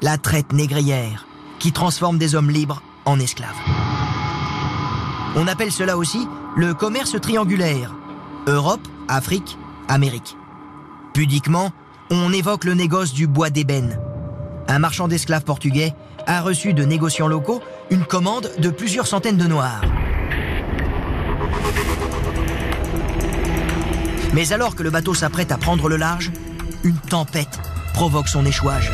la 0.00 0.16
traite 0.16 0.54
négrière, 0.54 1.26
qui 1.58 1.72
transforme 1.72 2.16
des 2.16 2.34
hommes 2.34 2.48
libres 2.48 2.80
en 3.04 3.20
esclaves. 3.20 3.50
On 5.36 5.46
appelle 5.46 5.70
cela 5.70 5.98
aussi 5.98 6.26
le 6.56 6.72
commerce 6.72 7.20
triangulaire, 7.20 7.94
Europe, 8.46 8.88
Afrique, 9.08 9.58
Amérique. 9.88 10.38
Pudiquement, 11.12 11.70
on 12.10 12.32
évoque 12.32 12.64
le 12.64 12.72
négoce 12.72 13.12
du 13.12 13.26
bois 13.26 13.50
d'ébène. 13.50 14.00
Un 14.68 14.78
marchand 14.78 15.06
d'esclaves 15.06 15.44
portugais 15.44 15.92
a 16.26 16.40
reçu 16.40 16.72
de 16.72 16.86
négociants 16.86 17.28
locaux 17.28 17.60
une 17.90 18.06
commande 18.06 18.50
de 18.56 18.70
plusieurs 18.70 19.06
centaines 19.06 19.36
de 19.36 19.46
noirs. 19.46 19.82
Mais 24.32 24.52
alors 24.52 24.74
que 24.74 24.82
le 24.82 24.90
bateau 24.90 25.14
s'apprête 25.14 25.52
à 25.52 25.58
prendre 25.58 25.88
le 25.88 25.96
large, 25.96 26.32
une 26.84 26.96
tempête 26.96 27.60
provoque 27.92 28.28
son 28.28 28.46
échouage. 28.46 28.90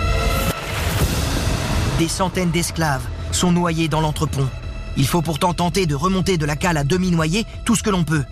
Des 1.99 2.09
centaines 2.09 2.51
d'esclaves 2.51 3.05
sont 3.31 3.53
noyés 3.53 3.89
dans 3.89 4.01
l'entrepont. 4.01 4.49
Il 4.97 5.07
faut 5.07 5.23
pourtant 5.23 5.55
tenter 5.55 5.87
de 5.87 5.95
remonter 5.95 6.39
de 6.39 6.47
la 6.47 6.57
cale 6.57 6.77
à 6.77 6.85
demi 6.85 7.11
noyée 7.11 7.47
tout 7.65 7.77
ce 7.77 7.83
que 7.83 7.91
l'on 7.91 8.05
peut. 8.05 8.25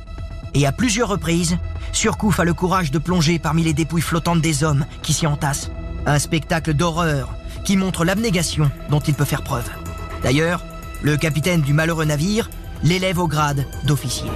Et 0.54 0.66
à 0.66 0.72
plusieurs 0.72 1.08
reprises, 1.08 1.58
Surcouf 1.92 2.40
a 2.40 2.44
le 2.44 2.54
courage 2.54 2.90
de 2.90 2.98
plonger 2.98 3.38
parmi 3.38 3.62
les 3.62 3.72
dépouilles 3.72 4.02
flottantes 4.02 4.40
des 4.40 4.64
hommes 4.64 4.84
qui 5.02 5.12
s'y 5.12 5.26
entassent. 5.26 5.70
Un 6.06 6.18
spectacle 6.18 6.74
d'horreur 6.74 7.34
qui 7.64 7.76
montre 7.76 8.04
l'abnégation 8.04 8.70
dont 8.90 9.00
il 9.00 9.14
peut 9.14 9.24
faire 9.24 9.42
preuve. 9.42 9.68
D'ailleurs, 10.22 10.64
le 11.02 11.16
capitaine 11.16 11.62
du 11.62 11.72
malheureux 11.72 12.04
navire 12.04 12.50
l'élève 12.82 13.18
au 13.18 13.28
grade 13.28 13.64
d'officier. 13.84 14.30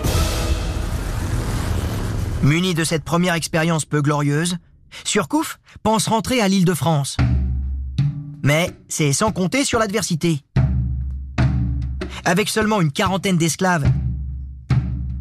Muni 2.43 2.73
de 2.73 2.85
cette 2.85 3.05
première 3.05 3.35
expérience 3.35 3.85
peu 3.85 4.01
glorieuse, 4.01 4.57
Surcouf 5.05 5.61
pense 5.83 6.09
rentrer 6.09 6.41
à 6.41 6.49
l'île 6.49 6.65
de 6.65 6.73
France. 6.73 7.19
Mais 8.43 8.71
c'est 8.89 9.13
sans 9.13 9.31
compter 9.31 9.65
sur 9.65 9.79
l'adversité. 9.79 10.41
Avec 12.25 12.49
seulement 12.49 12.81
une 12.81 12.93
quarantaine 12.93 13.37
d'esclaves 13.37 13.87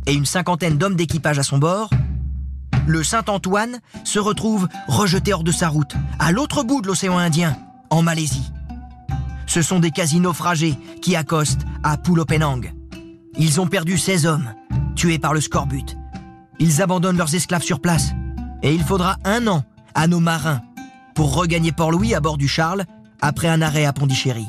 et 0.06 0.14
une 0.14 0.26
cinquantaine 0.26 0.78
d'hommes 0.78 0.96
d'équipage 0.96 1.40
à 1.40 1.44
son 1.44 1.58
bord, 1.58 1.90
le 2.88 3.04
Saint-Antoine 3.04 3.80
se 4.06 4.20
retrouve 4.20 4.70
rejeté 4.88 5.34
hors 5.34 5.44
de 5.44 5.52
sa 5.52 5.68
route, 5.68 5.96
à 6.20 6.32
l'autre 6.32 6.64
bout 6.64 6.82
de 6.82 6.88
l'océan 6.88 7.18
Indien, 7.18 7.58
en 7.90 8.02
Malaisie. 8.02 8.52
Ce 9.46 9.62
sont 9.62 9.80
des 9.80 9.92
quasi 9.92 10.22
naufragés 10.22 10.76
qui 11.02 11.18
accostent 11.18 11.66
à 11.84 11.98
Penang. 11.98 12.74
Ils 13.38 13.60
ont 13.60 13.68
perdu 13.68 13.98
16 13.98 14.26
hommes, 14.26 14.54
tués 14.96 15.20
par 15.20 15.34
le 15.34 15.42
scorbut. 15.42 15.99
Ils 16.60 16.82
abandonnent 16.82 17.18
leurs 17.18 17.34
esclaves 17.36 17.64
sur 17.64 17.80
place. 17.80 18.10
Et 18.62 18.74
il 18.74 18.84
faudra 18.84 19.16
un 19.24 19.48
an 19.48 19.64
à 19.96 20.08
nos 20.08 20.20
marins 20.20 20.62
pour 21.16 21.34
regagner 21.34 21.72
Port-Louis 21.72 22.14
à 22.14 22.20
bord 22.20 22.38
du 22.38 22.48
Charles 22.48 22.84
après 23.22 23.48
un 23.48 23.62
arrêt 23.62 23.86
à 23.86 23.94
Pondichéry. 23.94 24.48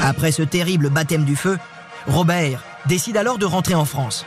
Après 0.00 0.32
ce 0.32 0.42
terrible 0.42 0.90
baptême 0.90 1.24
du 1.24 1.34
feu, 1.34 1.58
Robert 2.06 2.62
décide 2.86 3.16
alors 3.16 3.38
de 3.38 3.46
rentrer 3.46 3.74
en 3.74 3.84
France. 3.84 4.24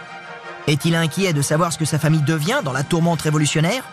Est-il 0.68 0.96
inquiet 0.96 1.32
de 1.32 1.42
savoir 1.42 1.72
ce 1.72 1.78
que 1.78 1.86
sa 1.86 1.98
famille 1.98 2.22
devient 2.22 2.60
dans 2.64 2.74
la 2.74 2.84
tourmente 2.84 3.22
révolutionnaire? 3.22 3.86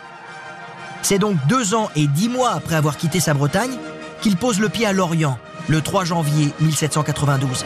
C'est 1.02 1.19
donc 1.19 1.37
deux 1.47 1.75
ans 1.75 1.88
et 1.95 2.09
dix 2.09 2.28
mois 2.28 2.50
après 2.50 2.75
avoir 2.75 2.97
quitté 2.97 3.21
sa 3.21 3.33
Bretagne 3.33 3.76
qu'il 4.21 4.37
pose 4.37 4.59
le 4.59 4.69
pied 4.69 4.85
à 4.85 4.93
Lorient, 4.93 5.38
le 5.69 5.81
3 5.81 6.04
janvier 6.04 6.52
1792. 6.61 7.64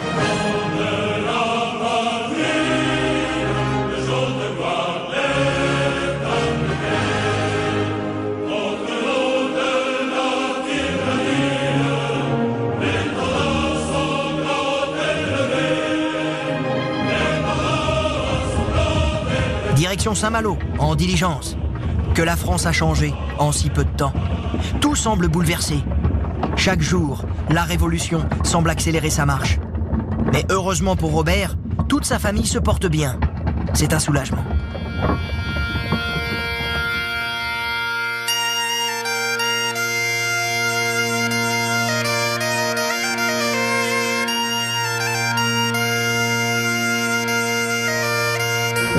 Direction 19.88 20.14
Saint-Malo, 20.14 20.59
en 20.78 20.95
diligence. 20.95 21.57
Que 22.14 22.21
la 22.21 22.37
France 22.37 22.66
a 22.66 22.73
changé 22.73 23.14
en 23.38 23.52
si 23.52 23.71
peu 23.71 23.85
de 23.85 23.97
temps. 23.97 24.12
Tout 24.83 24.95
semble 24.95 25.28
bouleversé. 25.28 25.83
Chaque 26.57 26.83
jour, 26.83 27.25
la 27.49 27.62
révolution 27.62 28.28
semble 28.45 28.68
accélérer 28.68 29.09
sa 29.09 29.25
marche. 29.25 29.59
Mais 30.30 30.45
heureusement 30.50 30.95
pour 30.95 31.12
Robert, 31.12 31.57
toute 31.88 32.04
sa 32.04 32.18
famille 32.18 32.47
se 32.47 32.59
porte 32.59 32.87
bien. 32.87 33.18
C'est 33.73 33.95
un 33.95 33.99
soulagement. 33.99 34.45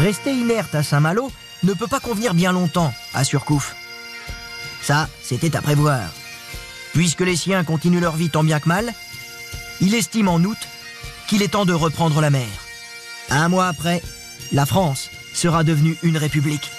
Rester 0.10 0.34
inerte 0.34 0.74
à 0.74 0.82
Saint-Malo 0.82 1.32
ne 1.62 1.72
peut 1.74 1.86
pas 1.86 2.00
convenir 2.00 2.34
bien 2.34 2.52
longtemps 2.52 2.92
à 3.14 3.24
Surcouf. 3.24 3.76
Ça, 4.82 5.08
c'était 5.22 5.56
à 5.56 5.62
prévoir. 5.62 6.02
Puisque 6.94 7.22
les 7.22 7.36
siens 7.36 7.64
continuent 7.64 8.02
leur 8.02 8.16
vie 8.16 8.32
tant 8.32 8.44
bien 8.44 8.60
que 8.60 8.68
mal, 8.68 8.92
il 9.82 9.94
estime 9.94 10.28
en 10.28 10.38
août 10.38 10.58
qu'il 11.28 11.44
est 11.44 11.50
temps 11.50 11.66
de 11.66 11.74
reprendre 11.74 12.22
la 12.22 12.32
mer. 12.32 12.48
Un 13.30 13.50
mois 13.50 13.68
après, 13.68 14.02
la 14.52 14.66
France 14.66 15.12
sera 15.36 15.64
devenue 15.64 15.96
une 16.02 16.18
république. 16.18 16.72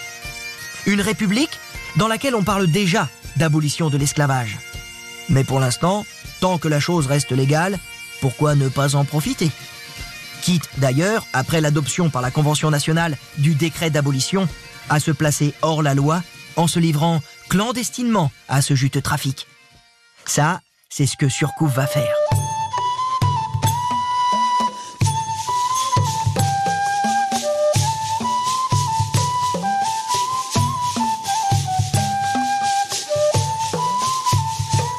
Une 0.86 1.00
république 1.00 1.60
dans 1.94 2.08
laquelle 2.08 2.34
on 2.34 2.42
parle 2.42 2.66
déjà 2.66 3.08
d'abolition 3.36 3.90
de 3.90 3.96
l'esclavage. 3.96 4.58
Mais 5.28 5.44
pour 5.44 5.60
l'instant, 5.60 6.04
tant 6.40 6.58
que 6.58 6.66
la 6.66 6.80
chose 6.80 7.06
reste 7.06 7.30
légale, 7.30 7.78
pourquoi 8.20 8.56
ne 8.56 8.68
pas 8.68 8.96
en 8.96 9.04
profiter? 9.04 9.52
Quitte 10.50 10.68
d'ailleurs, 10.78 11.26
après 11.32 11.60
l'adoption 11.60 12.10
par 12.10 12.22
la 12.22 12.32
Convention 12.32 12.72
nationale 12.72 13.16
du 13.38 13.54
décret 13.54 13.88
d'abolition, 13.88 14.48
à 14.88 14.98
se 14.98 15.12
placer 15.12 15.54
hors 15.62 15.80
la 15.80 15.94
loi 15.94 16.24
en 16.56 16.66
se 16.66 16.80
livrant 16.80 17.22
clandestinement 17.48 18.32
à 18.48 18.60
ce 18.60 18.74
juteux 18.74 19.00
trafic. 19.00 19.46
Ça, 20.24 20.60
c'est 20.88 21.06
ce 21.06 21.16
que 21.16 21.28
Surcouf 21.28 21.72
va 21.72 21.86
faire. 21.86 22.12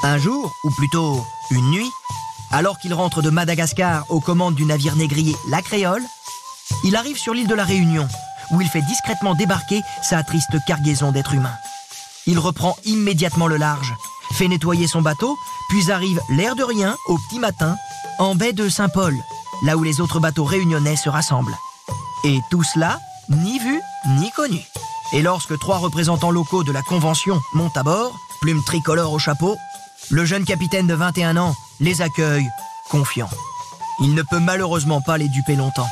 Un 0.04 0.18
jour, 0.18 0.54
ou 0.64 0.70
plutôt 0.70 1.28
une 1.50 1.72
nuit, 1.72 1.92
alors 2.52 2.78
qu'il 2.80 2.94
rentre 2.94 3.22
de 3.22 3.30
Madagascar 3.30 4.06
aux 4.10 4.20
commandes 4.20 4.56
du 4.56 4.66
navire 4.66 4.96
négrier 4.96 5.36
La 5.50 5.62
Créole, 5.62 6.04
il 6.84 6.96
arrive 6.96 7.18
sur 7.18 7.34
l'île 7.34 7.48
de 7.48 7.56
la 7.56 7.64
Réunion, 7.64 8.08
où 8.52 8.62
il 8.62 8.68
fait 8.68 8.82
discrètement 8.82 9.36
débarquer 9.36 9.82
sa 10.02 10.24
triste 10.24 10.58
cargaison 10.68 11.12
d'êtres 11.12 11.34
humains. 11.34 11.56
Il 12.28 12.40
reprend 12.40 12.78
immédiatement 12.86 13.48
le 13.48 13.58
large, 13.58 13.94
fait 14.34 14.48
nettoyer 14.48 14.88
son 14.88 15.02
bateau, 15.02 15.38
puis 15.70 15.92
arrive 15.92 16.20
l'air 16.30 16.56
de 16.56 16.64
rien, 16.64 16.96
au 17.08 17.18
petit 17.18 17.40
matin, 17.40 17.78
en 18.20 18.36
baie 18.36 18.54
de 18.54 18.70
Saint-Paul, 18.70 19.16
là 19.64 19.78
où 19.78 19.84
les 19.84 20.02
autres 20.02 20.20
bateaux 20.20 20.46
réunionnais 20.46 20.96
se 20.96 21.10
rassemblent. 21.10 21.58
Et 22.24 22.40
tout 22.50 22.64
cela, 22.64 23.00
ni 23.30 23.60
vu, 23.60 23.82
ni 24.20 24.32
connu. 24.32 24.62
Et 25.14 25.22
lorsque 25.22 25.58
trois 25.60 25.78
représentants 25.78 26.32
locaux 26.32 26.64
de 26.64 26.72
la 26.72 26.82
Convention 26.82 27.42
montent 27.54 27.78
à 27.78 27.84
bord, 27.84 28.16
plume 28.42 28.64
tricolore 28.64 29.14
au 29.14 29.20
chapeau, 29.20 29.58
le 30.10 30.26
jeune 30.26 30.46
capitaine 30.46 30.88
de 30.88 30.94
21 30.94 31.38
ans 31.38 31.56
les 31.82 32.02
accueille, 32.02 32.48
confiant. 32.90 33.30
Il 34.00 34.14
ne 34.14 34.22
peut 34.22 34.40
malheureusement 34.40 35.02
pas 35.02 35.18
les 35.18 35.28
duper 35.28 35.56
longtemps. 35.56 35.90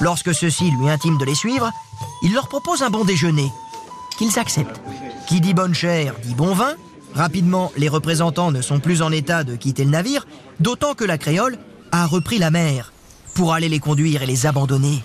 Lorsque 0.00 0.34
ceux-ci 0.34 0.70
lui 0.72 0.90
intiment 0.90 1.18
de 1.18 1.24
les 1.24 1.34
suivre, 1.34 1.70
il 2.22 2.34
leur 2.34 2.48
propose 2.48 2.82
un 2.82 2.90
bon 2.90 3.04
déjeuner, 3.04 3.50
qu'ils 4.18 4.38
acceptent. 4.38 4.80
Qui 5.26 5.40
dit 5.40 5.54
bonne 5.54 5.74
chère 5.74 6.14
dit 6.22 6.34
bon 6.34 6.54
vin. 6.54 6.74
Rapidement, 7.14 7.72
les 7.76 7.88
représentants 7.88 8.50
ne 8.50 8.62
sont 8.62 8.80
plus 8.80 9.02
en 9.02 9.12
état 9.12 9.44
de 9.44 9.54
quitter 9.54 9.84
le 9.84 9.90
navire, 9.90 10.26
d'autant 10.60 10.94
que 10.94 11.04
la 11.04 11.18
créole 11.18 11.58
a 11.92 12.06
repris 12.06 12.38
la 12.38 12.50
mer 12.50 12.92
pour 13.34 13.52
aller 13.52 13.68
les 13.68 13.78
conduire 13.78 14.22
et 14.22 14.26
les 14.26 14.46
abandonner 14.46 15.02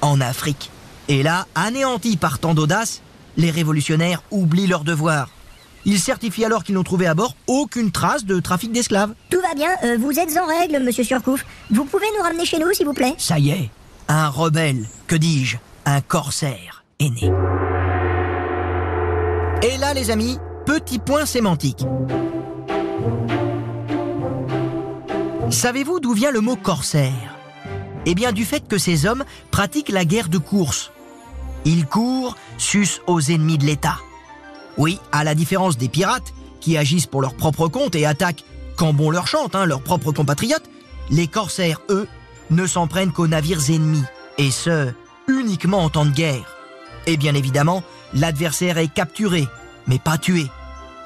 en 0.00 0.20
Afrique. 0.20 0.70
Et 1.08 1.22
là, 1.22 1.46
anéantis 1.54 2.16
par 2.16 2.38
tant 2.38 2.54
d'audace, 2.54 3.02
les 3.36 3.50
révolutionnaires 3.50 4.22
oublient 4.30 4.66
leur 4.66 4.84
devoir. 4.84 5.28
Ils 5.84 5.98
certifient 5.98 6.44
alors 6.44 6.64
qu'ils 6.64 6.74
n'ont 6.74 6.84
trouvé 6.84 7.06
à 7.06 7.14
bord 7.14 7.34
aucune 7.46 7.90
trace 7.90 8.24
de 8.24 8.38
trafic 8.40 8.72
d'esclaves. 8.72 9.14
Tout 9.30 9.40
va 9.40 9.54
bien, 9.54 9.70
euh, 9.84 9.96
vous 9.98 10.18
êtes 10.18 10.36
en 10.36 10.46
règle, 10.46 10.82
monsieur 10.84 11.04
Surcouf. 11.04 11.44
Vous 11.70 11.84
pouvez 11.84 12.06
nous 12.16 12.22
ramener 12.22 12.44
chez 12.44 12.58
nous, 12.58 12.72
s'il 12.72 12.86
vous 12.86 12.92
plaît 12.92 13.14
Ça 13.18 13.38
y 13.38 13.50
est, 13.50 13.70
un 14.08 14.28
rebelle, 14.28 14.86
que 15.06 15.16
dis-je, 15.16 15.56
un 15.84 16.00
corsaire 16.00 16.84
est 17.00 17.10
né. 17.10 17.32
Et 19.62 19.76
là, 19.78 19.94
les 19.94 20.10
amis, 20.10 20.38
petit 20.66 20.98
point 20.98 21.26
sémantique. 21.26 21.84
Savez-vous 25.50 26.00
d'où 26.00 26.12
vient 26.14 26.30
le 26.30 26.40
mot 26.40 26.56
corsaire? 26.56 27.36
Eh 28.06 28.14
bien, 28.14 28.32
du 28.32 28.44
fait 28.44 28.66
que 28.66 28.78
ces 28.78 29.06
hommes 29.06 29.24
pratiquent 29.50 29.90
la 29.90 30.04
guerre 30.04 30.28
de 30.28 30.38
course. 30.38 30.92
Ils 31.64 31.86
courent 31.86 32.36
sus 32.58 33.00
aux 33.06 33.20
ennemis 33.20 33.58
de 33.58 33.66
l'État. 33.66 33.98
Oui, 34.78 34.98
à 35.12 35.24
la 35.24 35.34
différence 35.34 35.76
des 35.76 35.88
pirates, 35.88 36.32
qui 36.60 36.76
agissent 36.76 37.06
pour 37.06 37.22
leur 37.22 37.34
propre 37.34 37.68
compte 37.68 37.94
et 37.94 38.06
attaquent 38.06 38.44
quand 38.76 38.92
bon 38.92 39.10
leur 39.10 39.26
chante, 39.26 39.54
hein, 39.54 39.66
leurs 39.66 39.82
propres 39.82 40.12
compatriotes, 40.12 40.68
les 41.10 41.26
corsaires, 41.26 41.80
eux, 41.90 42.08
ne 42.50 42.66
s'en 42.66 42.86
prennent 42.86 43.12
qu'aux 43.12 43.26
navires 43.26 43.70
ennemis, 43.70 44.04
et 44.38 44.50
ce, 44.50 44.92
uniquement 45.28 45.84
en 45.84 45.90
temps 45.90 46.06
de 46.06 46.10
guerre. 46.10 46.56
Et 47.06 47.16
bien 47.16 47.34
évidemment, 47.34 47.82
l'adversaire 48.14 48.78
est 48.78 48.92
capturé, 48.92 49.46
mais 49.86 49.98
pas 49.98 50.18
tué. 50.18 50.46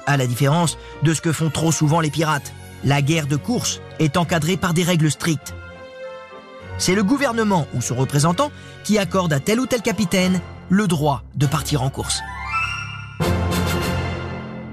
À 0.05 0.17
la 0.17 0.27
différence 0.27 0.77
de 1.03 1.13
ce 1.13 1.21
que 1.21 1.33
font 1.33 1.49
trop 1.49 1.71
souvent 1.71 1.99
les 1.99 2.11
pirates. 2.11 2.53
La 2.83 3.01
guerre 3.01 3.27
de 3.27 3.35
course 3.35 3.81
est 3.99 4.17
encadrée 4.17 4.55
par 4.55 4.73
des 4.73 4.83
règles 4.83 5.11
strictes. 5.11 5.53
C'est 6.77 6.95
le 6.95 7.03
gouvernement 7.03 7.67
ou 7.73 7.81
son 7.81 7.95
représentant 7.95 8.51
qui 8.83 8.99
accorde 8.99 9.33
à 9.33 9.39
tel 9.39 9.59
ou 9.59 9.65
tel 9.65 9.81
capitaine 9.81 10.39
le 10.69 10.87
droit 10.87 11.23
de 11.35 11.47
partir 11.47 11.81
en 11.81 11.89
course. 11.89 12.21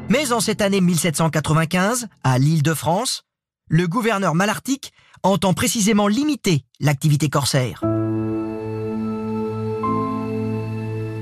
Mais 0.09 0.33
en 0.33 0.41
cette 0.41 0.61
année 0.61 0.81
1795, 0.81 2.09
à 2.23 2.39
l'île 2.39 2.63
de 2.63 2.75
France, 2.75 3.23
le 3.69 3.89
gouverneur 3.89 4.35
Malartic 4.35 4.93
entend 5.23 5.55
précisément 5.55 6.07
limiter 6.09 6.65
l'activité 6.81 7.29
corsaire. 7.29 7.83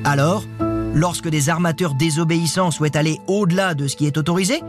Alors, 0.04 0.44
lorsque 0.94 1.28
des 1.28 1.48
armateurs 1.48 1.94
désobéissants 1.94 2.72
souhaitent 2.72 2.96
aller 2.96 3.20
au-delà 3.28 3.74
de 3.74 3.86
ce 3.86 3.94
qui 3.94 4.06
est 4.06 4.18
autorisé, 4.18 4.60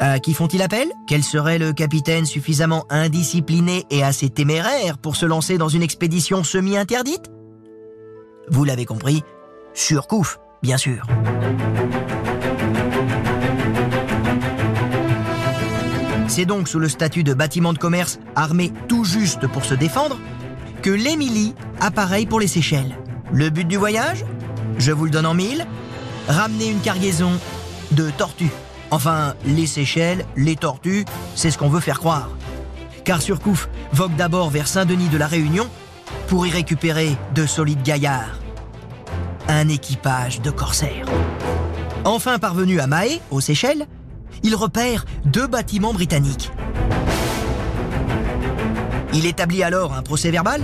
à 0.00 0.18
qui 0.18 0.34
font-ils 0.34 0.62
appel? 0.62 0.90
Quel 1.06 1.22
serait 1.22 1.58
le 1.58 1.72
capitaine 1.72 2.26
suffisamment 2.26 2.84
indiscipliné 2.90 3.84
et 3.90 4.02
assez 4.02 4.30
téméraire 4.30 4.98
pour 4.98 5.16
se 5.16 5.26
lancer 5.26 5.58
dans 5.58 5.68
une 5.68 5.82
expédition 5.82 6.44
semi-interdite? 6.44 7.30
Vous 8.48 8.64
l'avez 8.64 8.84
compris, 8.84 9.22
Surcouf, 9.74 10.38
bien 10.62 10.78
sûr. 10.78 11.06
C'est 16.36 16.44
donc 16.44 16.68
sous 16.68 16.78
le 16.78 16.90
statut 16.90 17.24
de 17.24 17.32
bâtiment 17.32 17.72
de 17.72 17.78
commerce 17.78 18.18
armé 18.34 18.70
tout 18.88 19.06
juste 19.06 19.46
pour 19.46 19.64
se 19.64 19.72
défendre 19.72 20.18
que 20.82 20.90
l'Émilie 20.90 21.54
apparaît 21.80 22.26
pour 22.26 22.40
les 22.40 22.46
Seychelles. 22.46 22.94
Le 23.32 23.48
but 23.48 23.66
du 23.66 23.78
voyage? 23.78 24.22
Je 24.76 24.92
vous 24.92 25.06
le 25.06 25.10
donne 25.10 25.24
en 25.24 25.32
mille. 25.32 25.66
Ramener 26.28 26.66
une 26.66 26.80
cargaison 26.80 27.30
de 27.92 28.10
tortues. 28.10 28.50
Enfin, 28.90 29.32
les 29.46 29.66
Seychelles, 29.66 30.26
les 30.36 30.56
tortues, 30.56 31.06
c'est 31.34 31.50
ce 31.50 31.56
qu'on 31.56 31.70
veut 31.70 31.80
faire 31.80 32.00
croire. 32.00 32.28
Car 33.04 33.22
Surcouf 33.22 33.70
vogue 33.94 34.16
d'abord 34.16 34.50
vers 34.50 34.68
Saint-Denis 34.68 35.08
de 35.08 35.16
la 35.16 35.28
Réunion 35.28 35.66
pour 36.26 36.46
y 36.46 36.50
récupérer 36.50 37.16
de 37.34 37.46
solides 37.46 37.82
gaillards. 37.82 38.40
Un 39.48 39.70
équipage 39.70 40.42
de 40.42 40.50
corsaires. 40.50 41.06
Enfin 42.04 42.38
parvenu 42.38 42.78
à 42.78 42.86
Mahé, 42.86 43.22
aux 43.30 43.40
Seychelles, 43.40 43.86
il 44.42 44.54
repère 44.54 45.04
deux 45.24 45.46
bâtiments 45.46 45.92
britanniques. 45.92 46.50
Il 49.12 49.26
établit 49.26 49.62
alors 49.62 49.94
un 49.94 50.02
procès 50.02 50.30
verbal 50.30 50.62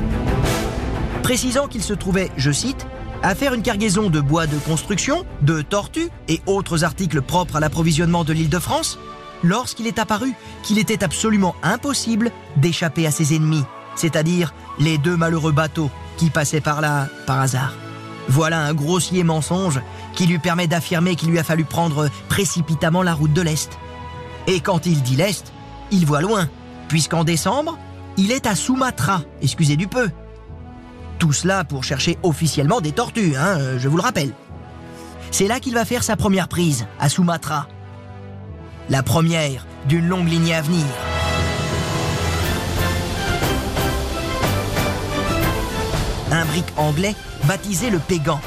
précisant 1.22 1.68
qu'il 1.68 1.82
se 1.82 1.94
trouvait, 1.94 2.30
je 2.36 2.50
cite, 2.50 2.86
à 3.22 3.34
faire 3.34 3.54
une 3.54 3.62
cargaison 3.62 4.10
de 4.10 4.20
bois 4.20 4.46
de 4.46 4.58
construction, 4.58 5.24
de 5.40 5.62
tortues 5.62 6.10
et 6.28 6.40
autres 6.46 6.84
articles 6.84 7.22
propres 7.22 7.56
à 7.56 7.60
l'approvisionnement 7.60 8.24
de 8.24 8.32
l'île 8.32 8.48
de 8.48 8.58
France, 8.58 8.98
lorsqu'il 9.44 9.86
est 9.86 10.00
apparu 10.00 10.32
qu'il 10.64 10.78
était 10.78 11.04
absolument 11.04 11.54
impossible 11.62 12.32
d'échapper 12.56 13.06
à 13.06 13.10
ses 13.12 13.34
ennemis, 13.34 13.64
c'est-à-dire 13.94 14.52
les 14.78 14.98
deux 14.98 15.16
malheureux 15.16 15.52
bateaux 15.52 15.90
qui 16.16 16.30
passaient 16.30 16.60
par 16.60 16.80
là 16.80 17.08
par 17.26 17.40
hasard. 17.40 17.72
Voilà 18.28 18.60
un 18.60 18.74
grossier 18.74 19.24
mensonge 19.24 19.80
qui 20.14 20.26
lui 20.26 20.38
permet 20.38 20.66
d'affirmer 20.66 21.16
qu'il 21.16 21.30
lui 21.30 21.38
a 21.38 21.44
fallu 21.44 21.64
prendre 21.64 22.08
précipitamment 22.28 23.02
la 23.02 23.14
route 23.14 23.32
de 23.32 23.42
l'Est. 23.42 23.78
Et 24.46 24.60
quand 24.60 24.86
il 24.86 25.02
dit 25.02 25.16
l'Est, 25.16 25.52
il 25.90 26.06
voit 26.06 26.20
loin, 26.20 26.48
puisqu'en 26.88 27.24
décembre, 27.24 27.78
il 28.16 28.30
est 28.30 28.46
à 28.46 28.54
Sumatra, 28.54 29.22
excusez 29.40 29.76
du 29.76 29.88
peu. 29.88 30.10
Tout 31.18 31.32
cela 31.32 31.64
pour 31.64 31.84
chercher 31.84 32.18
officiellement 32.22 32.80
des 32.80 32.92
tortues, 32.92 33.36
hein, 33.36 33.78
je 33.78 33.88
vous 33.88 33.96
le 33.96 34.02
rappelle. 34.02 34.32
C'est 35.30 35.48
là 35.48 35.60
qu'il 35.60 35.74
va 35.74 35.84
faire 35.84 36.02
sa 36.02 36.16
première 36.16 36.48
prise, 36.48 36.86
à 36.98 37.08
Sumatra. 37.08 37.68
La 38.90 39.02
première 39.02 39.66
d'une 39.88 40.06
longue 40.06 40.28
lignée 40.28 40.54
à 40.54 40.62
venir. 40.62 40.84
Un 46.30 46.44
brick 46.44 46.66
anglais 46.76 47.14
baptisé 47.44 47.90
le 47.90 47.98
Pégan. 47.98 48.40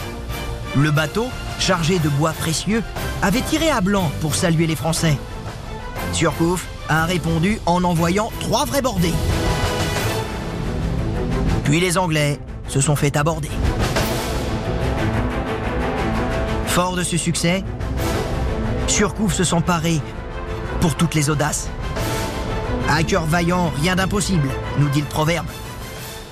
Le 0.75 0.91
bateau, 0.91 1.27
chargé 1.59 1.99
de 1.99 2.09
bois 2.09 2.33
précieux, 2.33 2.83
avait 3.21 3.41
tiré 3.41 3.69
à 3.69 3.81
blanc 3.81 4.11
pour 4.21 4.35
saluer 4.35 4.67
les 4.67 4.75
Français. 4.75 5.17
Surcouf 6.13 6.65
a 6.89 7.05
répondu 7.05 7.59
en 7.65 7.83
envoyant 7.83 8.31
trois 8.39 8.65
vrais 8.65 8.81
bordés. 8.81 9.13
Puis 11.63 11.79
les 11.79 11.97
Anglais 11.97 12.39
se 12.67 12.81
sont 12.81 12.95
fait 12.95 13.17
aborder. 13.17 13.49
Fort 16.67 16.95
de 16.95 17.03
ce 17.03 17.17
succès, 17.17 17.63
Surcouf 18.87 19.33
se 19.33 19.43
sent 19.43 19.61
paré 19.65 20.01
pour 20.81 20.95
toutes 20.95 21.15
les 21.15 21.29
audaces. 21.29 21.69
À 22.87 23.01
cœur 23.03 23.25
vaillant, 23.25 23.71
rien 23.81 23.95
d'impossible, 23.95 24.47
nous 24.77 24.89
dit 24.89 25.01
le 25.01 25.07
proverbe. 25.07 25.47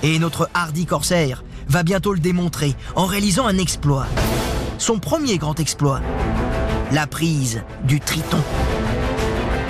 Et 0.02 0.18
notre 0.18 0.48
hardi 0.54 0.86
corsaire 0.86 1.42
va 1.68 1.82
bientôt 1.82 2.12
le 2.12 2.20
démontrer 2.20 2.74
en 2.94 3.06
réalisant 3.06 3.46
un 3.46 3.58
exploit. 3.58 4.06
Son 4.86 4.98
premier 4.98 5.38
grand 5.38 5.58
exploit, 5.60 6.02
la 6.92 7.06
prise 7.06 7.62
du 7.84 8.00
Triton. 8.00 8.42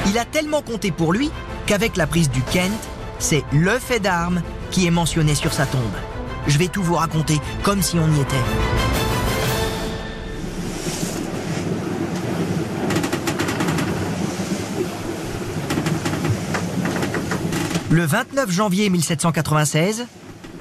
Il 0.09 0.18
a 0.18 0.24
tellement 0.24 0.61
compté 0.61 0.90
pour 0.90 1.12
lui 1.12 1.31
qu'avec 1.66 1.96
la 1.96 2.09
prise 2.09 2.29
du 2.31 2.42
Kent, 2.42 2.72
c'est 3.20 3.44
le 3.53 3.79
fait 3.79 4.00
d'armes 4.00 4.42
qui 4.72 4.88
est 4.88 4.90
mentionné 4.90 5.37
sur 5.37 5.53
sa 5.53 5.66
tombe. 5.66 5.81
Je 6.48 6.59
vais 6.59 6.66
tout 6.66 6.83
vous 6.83 6.96
raconter 6.96 7.38
comme 7.62 7.81
si 7.81 7.96
on 7.96 8.12
y 8.12 8.20
était. 8.22 8.35
Le 17.88 18.05
29 18.05 18.50
janvier 18.50 18.90
1796, 18.90 20.07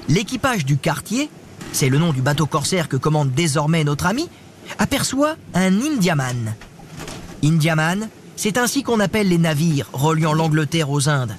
l'équipage 0.08 0.64
du 0.64 0.76
quartier, 0.76 1.28
c'est 1.72 1.88
le 1.88 1.98
nom 1.98 2.12
du 2.12 2.22
bateau 2.22 2.46
corsaire 2.46 2.88
que 2.88 2.96
commande 2.96 3.32
désormais 3.32 3.82
notre 3.82 4.06
ami, 4.06 4.30
aperçoit 4.78 5.36
un 5.54 5.80
Indiaman. 5.80 6.54
Indiaman, 7.42 8.08
c'est 8.36 8.58
ainsi 8.58 8.82
qu'on 8.82 9.00
appelle 9.00 9.28
les 9.28 9.38
navires 9.38 9.88
reliant 9.92 10.32
l'Angleterre 10.32 10.90
aux 10.90 11.08
Indes. 11.08 11.36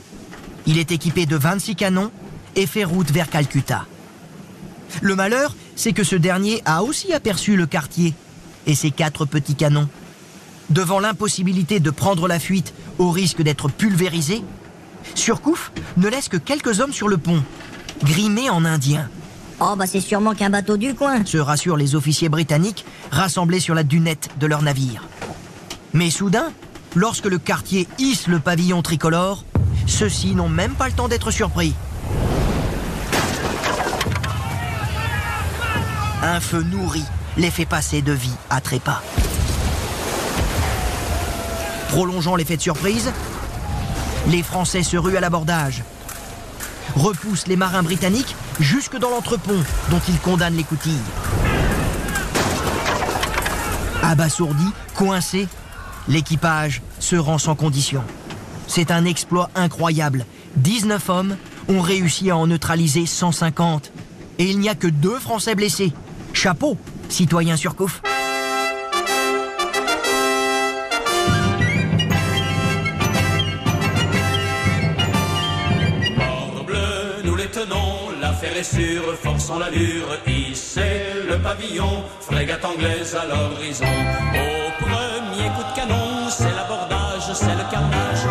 Il 0.66 0.78
est 0.78 0.92
équipé 0.92 1.26
de 1.26 1.36
26 1.36 1.76
canons 1.76 2.12
et 2.56 2.68
fait 2.68 2.84
route 2.84 3.12
vers 3.12 3.30
Calcutta. 3.30 3.86
Le 5.02 5.16
malheur, 5.16 5.56
c'est 5.76 5.94
que 5.94 6.04
ce 6.04 6.16
dernier 6.16 6.62
a 6.66 6.84
aussi 6.84 7.14
aperçu 7.14 7.56
le 7.56 7.66
quartier 7.66 8.14
et 8.66 8.76
ses 8.76 8.92
quatre 8.92 9.26
petits 9.26 9.56
canons. 9.56 9.90
Devant 10.70 11.00
l'impossibilité 11.00 11.80
de 11.80 11.92
prendre 11.92 12.28
la 12.28 12.40
fuite 12.40 12.74
au 12.98 13.12
risque 13.12 13.42
d'être 13.42 13.70
pulvérisé, 13.70 14.44
Surcouf 15.14 15.72
ne 15.98 16.08
laisse 16.08 16.30
que 16.30 16.38
quelques 16.38 16.80
hommes 16.80 16.94
sur 16.94 17.08
le 17.08 17.18
pont, 17.18 17.44
grimés 18.04 18.50
en 18.50 18.66
indien. 18.66 19.10
Oh 19.62 19.76
bah 19.78 19.88
c'est 19.88 20.02
sûrement 20.02 20.36
qu'un 20.36 20.50
bateau 20.50 20.76
du 20.76 20.94
coin. 20.94 21.26
Se 21.26 21.38
rassurent 21.38 21.78
les 21.78 21.96
officiers 21.96 22.28
britanniques 22.28 22.86
rassemblés 23.12 23.62
sur 23.62 23.74
la 23.74 23.84
dunette 23.84 24.30
de 24.40 24.48
leur 24.48 24.62
navire. 24.62 25.04
Mais 25.94 26.10
soudain, 26.10 26.52
lorsque 26.94 27.26
le 27.26 27.38
quartier 27.38 27.88
hisse 27.98 28.28
le 28.28 28.40
pavillon 28.40 28.82
tricolore, 28.82 29.46
ceux-ci 29.88 30.36
n'ont 30.36 30.50
même 30.50 30.74
pas 30.74 30.88
le 30.88 30.94
temps 30.94 31.08
d'être 31.08 31.32
surpris. 31.32 31.74
Un 36.22 36.40
feu 36.42 36.64
nourri 36.64 37.04
les 37.38 37.52
fait 37.52 37.66
passer 37.66 38.02
de 38.02 38.12
vie 38.12 38.36
à 38.50 38.60
trépas. 38.60 39.02
Prolongeant 41.90 42.36
l'effet 42.36 42.58
de 42.58 42.62
surprise, 42.62 43.12
les 44.28 44.44
Français 44.44 44.84
se 44.84 44.98
ruent 44.98 45.18
à 45.18 45.22
l'abordage, 45.22 45.84
repoussent 46.96 47.48
les 47.48 47.56
marins 47.56 47.84
britanniques 47.84 48.36
jusque 48.60 48.98
dans 48.98 49.10
l'entrepont 49.10 49.62
dont 49.90 50.02
ils 50.08 50.20
condamnent 50.20 50.56
les 50.56 50.64
coutilles. 50.64 50.94
Abasourdi, 54.04 54.68
coincé, 54.94 55.48
l'équipage 56.08 56.82
se 57.00 57.16
rend 57.16 57.38
sans 57.38 57.56
condition. 57.56 58.04
C'est 58.68 58.92
un 58.92 59.06
exploit 59.06 59.50
incroyable. 59.56 60.26
19 60.58 61.10
hommes 61.10 61.38
ont 61.68 61.82
réussi 61.82 62.30
à 62.30 62.38
en 62.38 62.48
neutraliser 62.48 63.06
150. 63.06 63.92
Et 64.38 64.50
il 64.50 64.60
n'y 64.60 64.70
a 64.70 64.76
que 64.76 64.88
deux 64.88 65.20
Français 65.20 65.56
blessés. 65.56 65.94
Chapeau, 66.34 66.78
citoyen 67.10 67.58
Surcouf. 67.58 68.02
Sûre, 78.66 79.16
forçons 79.22 79.60
l'allure, 79.60 80.08
hissez 80.26 81.24
le 81.30 81.38
pavillon, 81.38 82.04
frégate 82.20 82.66
anglaise 82.66 83.16
à 83.16 83.26
l'horizon. 83.26 83.86
Au 83.86 84.84
premier 84.84 85.48
coup 85.56 85.66
de 85.70 85.76
canon, 85.76 86.28
c'est 86.30 86.56
l'abordage, 86.58 87.30
c'est 87.34 87.56
le 87.62 87.66
carnage, 87.72 88.24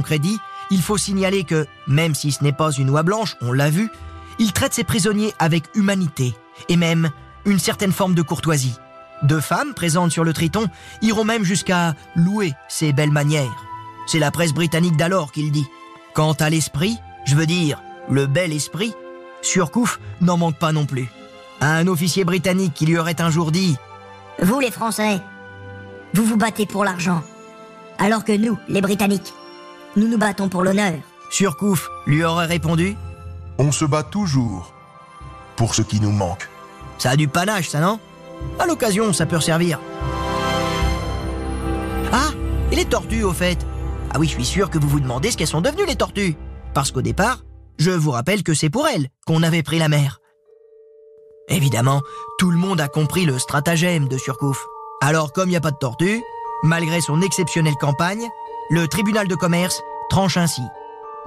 crédit, 0.00 0.38
il 0.70 0.80
faut 0.80 0.96
signaler 0.96 1.44
que, 1.44 1.66
même 1.86 2.14
si 2.14 2.32
ce 2.32 2.42
n'est 2.42 2.52
pas 2.52 2.70
une 2.70 2.88
oie 2.88 3.02
blanche, 3.02 3.36
on 3.42 3.52
l'a 3.52 3.68
vu, 3.68 3.90
il 4.38 4.52
traite 4.52 4.72
ses 4.72 4.84
prisonniers 4.84 5.34
avec 5.38 5.64
humanité 5.74 6.34
et 6.68 6.76
même 6.76 7.10
une 7.44 7.58
certaine 7.58 7.92
forme 7.92 8.14
de 8.14 8.22
courtoisie. 8.22 8.78
Deux 9.22 9.40
femmes 9.40 9.74
présentes 9.74 10.10
sur 10.10 10.24
le 10.24 10.32
Triton 10.32 10.68
iront 11.02 11.24
même 11.24 11.44
jusqu'à 11.44 11.94
louer 12.16 12.52
ses 12.68 12.92
belles 12.92 13.12
manières. 13.12 13.66
C'est 14.06 14.18
la 14.18 14.30
presse 14.30 14.54
britannique 14.54 14.96
d'alors 14.96 15.30
qui 15.30 15.44
le 15.44 15.50
dit. 15.50 15.66
Quant 16.14 16.32
à 16.32 16.50
l'esprit, 16.50 16.96
je 17.24 17.34
veux 17.34 17.46
dire, 17.46 17.82
le 18.08 18.26
bel 18.26 18.52
esprit, 18.52 18.94
Surcouf 19.42 20.00
n'en 20.20 20.36
manque 20.36 20.58
pas 20.58 20.72
non 20.72 20.86
plus. 20.86 21.08
Un 21.60 21.86
officier 21.86 22.24
britannique 22.24 22.74
qui 22.74 22.86
lui 22.86 22.98
aurait 22.98 23.20
un 23.20 23.30
jour 23.30 23.52
dit 23.52 23.76
Vous 24.40 24.58
les 24.58 24.70
Français, 24.70 25.20
vous 26.14 26.24
vous 26.24 26.36
battez 26.36 26.66
pour 26.66 26.84
l'argent. 26.84 27.22
Alors 27.98 28.24
que 28.24 28.32
nous, 28.32 28.58
les 28.68 28.80
Britanniques, 28.80 29.32
nous 29.96 30.08
nous 30.08 30.18
battons 30.18 30.48
pour 30.48 30.62
l'honneur. 30.62 30.94
Surcouf 31.30 31.88
lui 32.06 32.24
aurait 32.24 32.46
répondu 32.46 32.96
On 33.58 33.72
se 33.72 33.84
bat 33.84 34.02
toujours 34.02 34.72
pour 35.56 35.74
ce 35.74 35.82
qui 35.82 36.00
nous 36.00 36.12
manque. 36.12 36.48
Ça 36.98 37.10
a 37.10 37.16
du 37.16 37.28
panache, 37.28 37.68
ça, 37.68 37.80
non? 37.80 37.98
À 38.58 38.66
l'occasion, 38.66 39.12
ça 39.12 39.26
peut 39.26 39.40
servir. 39.40 39.78
Ah, 42.12 42.30
et 42.70 42.76
les 42.76 42.84
tortues, 42.84 43.24
au 43.24 43.32
fait? 43.32 43.58
Ah 44.12 44.18
oui, 44.18 44.26
je 44.26 44.32
suis 44.32 44.44
sûr 44.44 44.70
que 44.70 44.78
vous 44.78 44.88
vous 44.88 45.00
demandez 45.00 45.30
ce 45.30 45.36
qu'elles 45.36 45.46
sont 45.46 45.60
devenues, 45.60 45.86
les 45.86 45.96
tortues. 45.96 46.36
Parce 46.74 46.90
qu'au 46.90 47.02
départ, 47.02 47.38
je 47.78 47.90
vous 47.90 48.10
rappelle 48.10 48.42
que 48.42 48.54
c'est 48.54 48.70
pour 48.70 48.86
elles 48.86 49.08
qu'on 49.26 49.42
avait 49.42 49.62
pris 49.62 49.78
la 49.78 49.88
mer. 49.88 50.20
Évidemment, 51.48 52.02
tout 52.38 52.50
le 52.50 52.58
monde 52.58 52.80
a 52.80 52.88
compris 52.88 53.24
le 53.24 53.38
stratagème 53.38 54.08
de 54.08 54.18
Surcouf. 54.18 54.64
Alors, 55.00 55.32
comme 55.32 55.48
il 55.48 55.52
n'y 55.52 55.56
a 55.56 55.60
pas 55.60 55.70
de 55.70 55.78
tortues, 55.78 56.22
malgré 56.62 57.00
son 57.00 57.20
exceptionnelle 57.20 57.74
campagne, 57.80 58.28
le 58.72 58.88
tribunal 58.88 59.28
de 59.28 59.34
commerce 59.34 59.82
tranche 60.08 60.38
ainsi. 60.38 60.62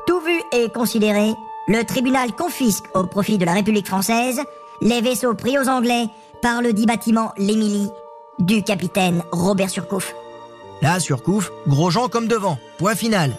Tout 0.08 0.20
vu 0.20 0.42
et 0.52 0.68
considéré, 0.72 1.36
le 1.68 1.84
tribunal 1.84 2.32
confisque 2.34 2.86
au 2.96 3.06
profit 3.06 3.38
de 3.38 3.46
la 3.46 3.54
République 3.54 3.86
française 3.86 4.42
les 4.82 5.00
vaisseaux 5.00 5.36
pris 5.36 5.60
aux 5.60 5.70
Anglais 5.70 6.08
par 6.42 6.64
le 6.64 6.74
dit 6.74 6.88
bâtiment 6.88 7.34
l'Émilie 7.38 7.92
du 8.40 8.64
capitaine 8.64 9.22
Robert 9.32 9.70
Surcouf. 9.70 10.16
Là, 10.82 11.00
Surcouf, 11.00 11.52
gros 11.68 11.92
gens 11.92 12.08
comme 12.08 12.28
devant. 12.28 12.58
Point 12.80 12.96
final. 12.96 13.32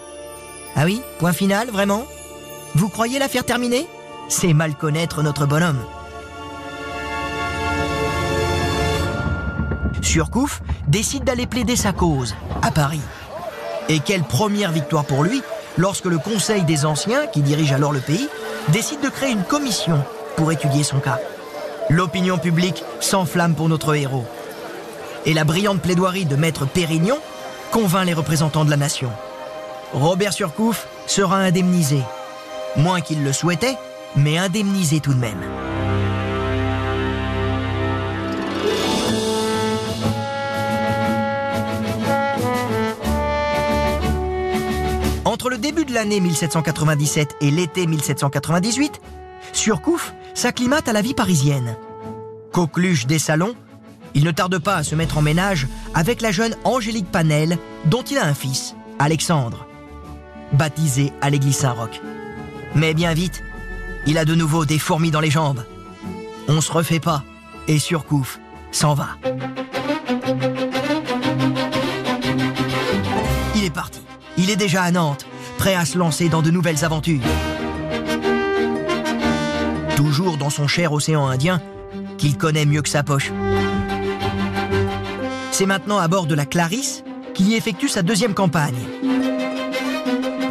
Ah 0.76 0.84
oui, 0.84 1.02
point 1.18 1.32
final, 1.32 1.70
vraiment? 1.70 2.06
Vous 2.76 2.88
croyez 2.88 3.18
l'affaire 3.18 3.44
terminée? 3.44 3.88
C'est 4.28 4.54
mal 4.54 4.76
connaître 4.76 5.24
notre 5.24 5.46
bonhomme. 5.46 5.84
Surcouf 10.00 10.62
décide 10.86 11.24
d'aller 11.24 11.48
plaider 11.48 11.74
sa 11.74 11.92
cause 11.92 12.36
à 12.62 12.70
Paris. 12.70 13.00
Et 13.88 14.00
quelle 14.00 14.24
première 14.24 14.72
victoire 14.72 15.04
pour 15.04 15.22
lui 15.22 15.42
lorsque 15.78 16.06
le 16.06 16.18
Conseil 16.18 16.64
des 16.64 16.84
Anciens, 16.84 17.26
qui 17.26 17.42
dirige 17.42 17.72
alors 17.72 17.92
le 17.92 18.00
pays, 18.00 18.28
décide 18.68 19.00
de 19.00 19.08
créer 19.08 19.30
une 19.30 19.44
commission 19.44 20.02
pour 20.36 20.50
étudier 20.52 20.82
son 20.82 20.98
cas. 20.98 21.20
L'opinion 21.88 22.38
publique 22.38 22.84
s'enflamme 23.00 23.54
pour 23.54 23.68
notre 23.68 23.94
héros. 23.94 24.26
Et 25.24 25.34
la 25.34 25.44
brillante 25.44 25.80
plaidoirie 25.80 26.24
de 26.24 26.36
Maître 26.36 26.66
Pérignon 26.66 27.18
convainc 27.70 28.06
les 28.06 28.14
représentants 28.14 28.64
de 28.64 28.70
la 28.70 28.76
nation. 28.76 29.10
Robert 29.92 30.32
Surcouf 30.32 30.86
sera 31.06 31.36
indemnisé. 31.36 32.00
Moins 32.76 33.00
qu'il 33.00 33.22
le 33.22 33.32
souhaitait, 33.32 33.76
mais 34.16 34.38
indemnisé 34.38 35.00
tout 35.00 35.14
de 35.14 35.18
même. 35.18 35.40
L'année 45.96 46.20
1797 46.20 47.36
et 47.40 47.50
l'été 47.50 47.86
1798, 47.86 49.00
Surcouf 49.54 50.12
s'acclimate 50.34 50.88
à 50.88 50.92
la 50.92 51.00
vie 51.00 51.14
parisienne. 51.14 51.74
Coqueluche 52.52 53.06
des 53.06 53.18
salons, 53.18 53.54
il 54.14 54.22
ne 54.22 54.30
tarde 54.30 54.58
pas 54.58 54.76
à 54.76 54.84
se 54.84 54.94
mettre 54.94 55.16
en 55.16 55.22
ménage 55.22 55.66
avec 55.94 56.20
la 56.20 56.32
jeune 56.32 56.54
Angélique 56.64 57.10
Panel, 57.10 57.56
dont 57.86 58.02
il 58.02 58.18
a 58.18 58.26
un 58.26 58.34
fils, 58.34 58.74
Alexandre, 58.98 59.66
baptisé 60.52 61.14
à 61.22 61.30
l'église 61.30 61.56
Saint-Roch. 61.56 62.02
Mais 62.74 62.92
bien 62.92 63.14
vite, 63.14 63.42
il 64.06 64.18
a 64.18 64.26
de 64.26 64.34
nouveau 64.34 64.66
des 64.66 64.78
fourmis 64.78 65.10
dans 65.10 65.20
les 65.20 65.30
jambes. 65.30 65.64
On 66.46 66.60
se 66.60 66.72
refait 66.72 67.00
pas, 67.00 67.24
et 67.68 67.78
Surcouf 67.78 68.38
s'en 68.70 68.92
va. 68.92 69.16
Il 73.54 73.64
est 73.64 73.70
parti. 73.70 74.00
Il 74.36 74.50
est 74.50 74.56
déjà 74.56 74.82
à 74.82 74.90
Nantes, 74.90 75.24
prêt 75.58 75.74
à 75.74 75.84
se 75.84 75.98
lancer 75.98 76.28
dans 76.28 76.42
de 76.42 76.50
nouvelles 76.50 76.84
aventures. 76.84 77.22
Toujours 79.96 80.36
dans 80.36 80.50
son 80.50 80.68
cher 80.68 80.92
océan 80.92 81.26
Indien, 81.26 81.60
qu'il 82.18 82.36
connaît 82.36 82.66
mieux 82.66 82.82
que 82.82 82.88
sa 82.88 83.02
poche. 83.02 83.32
C'est 85.52 85.66
maintenant 85.66 85.98
à 85.98 86.08
bord 86.08 86.26
de 86.26 86.34
la 86.34 86.44
Clarisse 86.46 87.02
qu'il 87.34 87.48
y 87.48 87.54
effectue 87.54 87.88
sa 87.88 88.02
deuxième 88.02 88.34
campagne. 88.34 88.76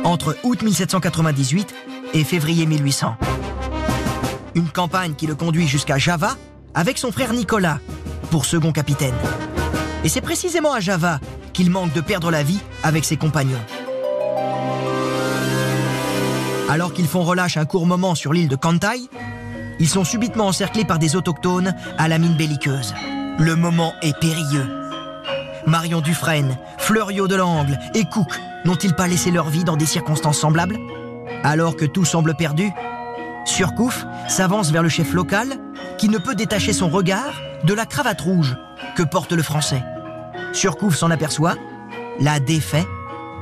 Entre 0.03 0.37
août 0.43 0.61
1798 0.61 1.73
et 2.13 2.23
février 2.23 2.65
1800. 2.65 3.15
Une 4.55 4.69
campagne 4.69 5.13
qui 5.13 5.27
le 5.27 5.35
conduit 5.35 5.67
jusqu'à 5.67 5.97
Java 5.97 6.35
avec 6.73 6.97
son 6.97 7.11
frère 7.11 7.33
Nicolas, 7.33 7.79
pour 8.31 8.45
second 8.45 8.71
capitaine. 8.71 9.15
Et 10.03 10.09
c'est 10.09 10.21
précisément 10.21 10.73
à 10.73 10.79
Java 10.79 11.19
qu'il 11.53 11.71
manque 11.71 11.93
de 11.93 12.01
perdre 12.01 12.29
la 12.31 12.43
vie 12.43 12.59
avec 12.83 13.05
ses 13.05 13.17
compagnons. 13.17 13.61
Alors 16.67 16.93
qu'ils 16.93 17.07
font 17.07 17.23
relâche 17.23 17.57
un 17.57 17.65
court 17.65 17.85
moment 17.85 18.15
sur 18.15 18.33
l'île 18.33 18.47
de 18.47 18.55
Kantai, 18.55 19.09
ils 19.79 19.89
sont 19.89 20.03
subitement 20.03 20.47
encerclés 20.47 20.85
par 20.85 20.99
des 20.99 21.15
autochtones 21.15 21.75
à 21.97 22.07
la 22.07 22.17
mine 22.17 22.35
belliqueuse. 22.35 22.93
Le 23.37 23.55
moment 23.55 23.93
est 24.01 24.17
périlleux. 24.19 24.67
Marion 25.67 26.01
Dufresne, 26.01 26.57
Fleuriot 26.77 27.27
de 27.27 27.35
l'Angle 27.35 27.77
et 27.93 28.05
Cook 28.05 28.39
n'ont-ils 28.65 28.93
pas 28.93 29.07
laissé 29.07 29.29
leur 29.31 29.49
vie 29.49 29.63
dans 29.63 29.77
des 29.77 29.85
circonstances 29.85 30.39
semblables? 30.39 30.77
Alors 31.43 31.75
que 31.75 31.85
tout 31.85 32.05
semble 32.05 32.35
perdu, 32.35 32.71
Surcouf 33.45 34.05
s'avance 34.27 34.71
vers 34.71 34.81
le 34.81 34.89
chef 34.89 35.13
local 35.13 35.59
qui 35.99 36.09
ne 36.09 36.17
peut 36.17 36.35
détacher 36.35 36.73
son 36.73 36.89
regard 36.89 37.41
de 37.63 37.73
la 37.73 37.85
cravate 37.85 38.21
rouge 38.21 38.57
que 38.95 39.03
porte 39.03 39.33
le 39.33 39.43
français. 39.43 39.83
Surcouf 40.51 40.95
s'en 40.95 41.11
aperçoit, 41.11 41.55
la 42.19 42.39
défait 42.39 42.85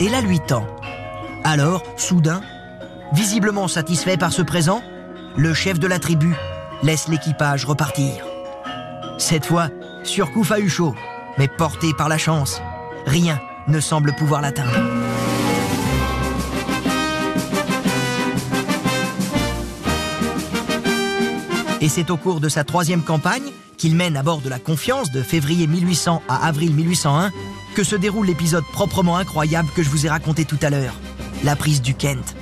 et 0.01 0.09
la 0.09 0.19
lui 0.19 0.39
tend. 0.41 0.67
Alors, 1.45 1.83
soudain, 1.97 2.41
visiblement 3.13 3.67
satisfait 3.67 4.17
par 4.17 4.33
ce 4.33 4.41
présent, 4.41 4.81
le 5.37 5.53
chef 5.53 5.79
de 5.79 5.87
la 5.87 5.99
tribu 5.99 6.35
laisse 6.81 7.07
l'équipage 7.07 7.65
repartir. 7.65 8.25
Cette 9.17 9.45
fois, 9.45 9.69
Surcouf 10.03 10.51
a 10.51 10.57
mais 11.37 11.47
porté 11.47 11.93
par 11.93 12.09
la 12.09 12.17
chance, 12.17 12.61
rien 13.05 13.39
ne 13.67 13.79
semble 13.79 14.13
pouvoir 14.13 14.41
l'atteindre. 14.41 14.73
Et 21.81 21.89
c'est 21.89 22.09
au 22.09 22.17
cours 22.17 22.39
de 22.39 22.49
sa 22.49 22.63
troisième 22.63 23.03
campagne, 23.03 23.51
qu'il 23.77 23.95
mène 23.95 24.15
à 24.15 24.23
bord 24.23 24.41
de 24.41 24.49
la 24.49 24.59
Confiance 24.59 25.11
de 25.11 25.21
février 25.21 25.67
1800 25.67 26.23
à 26.29 26.47
avril 26.47 26.73
1801, 26.73 27.31
que 27.75 27.83
se 27.83 27.95
déroule 27.95 28.27
l'épisode 28.27 28.63
proprement 28.71 29.17
incroyable 29.17 29.69
que 29.75 29.83
je 29.83 29.89
vous 29.89 30.05
ai 30.05 30.09
raconté 30.09 30.45
tout 30.45 30.59
à 30.61 30.69
l'heure, 30.69 30.93
la 31.43 31.55
prise 31.55 31.81
du 31.81 31.93
Kent. 31.93 32.35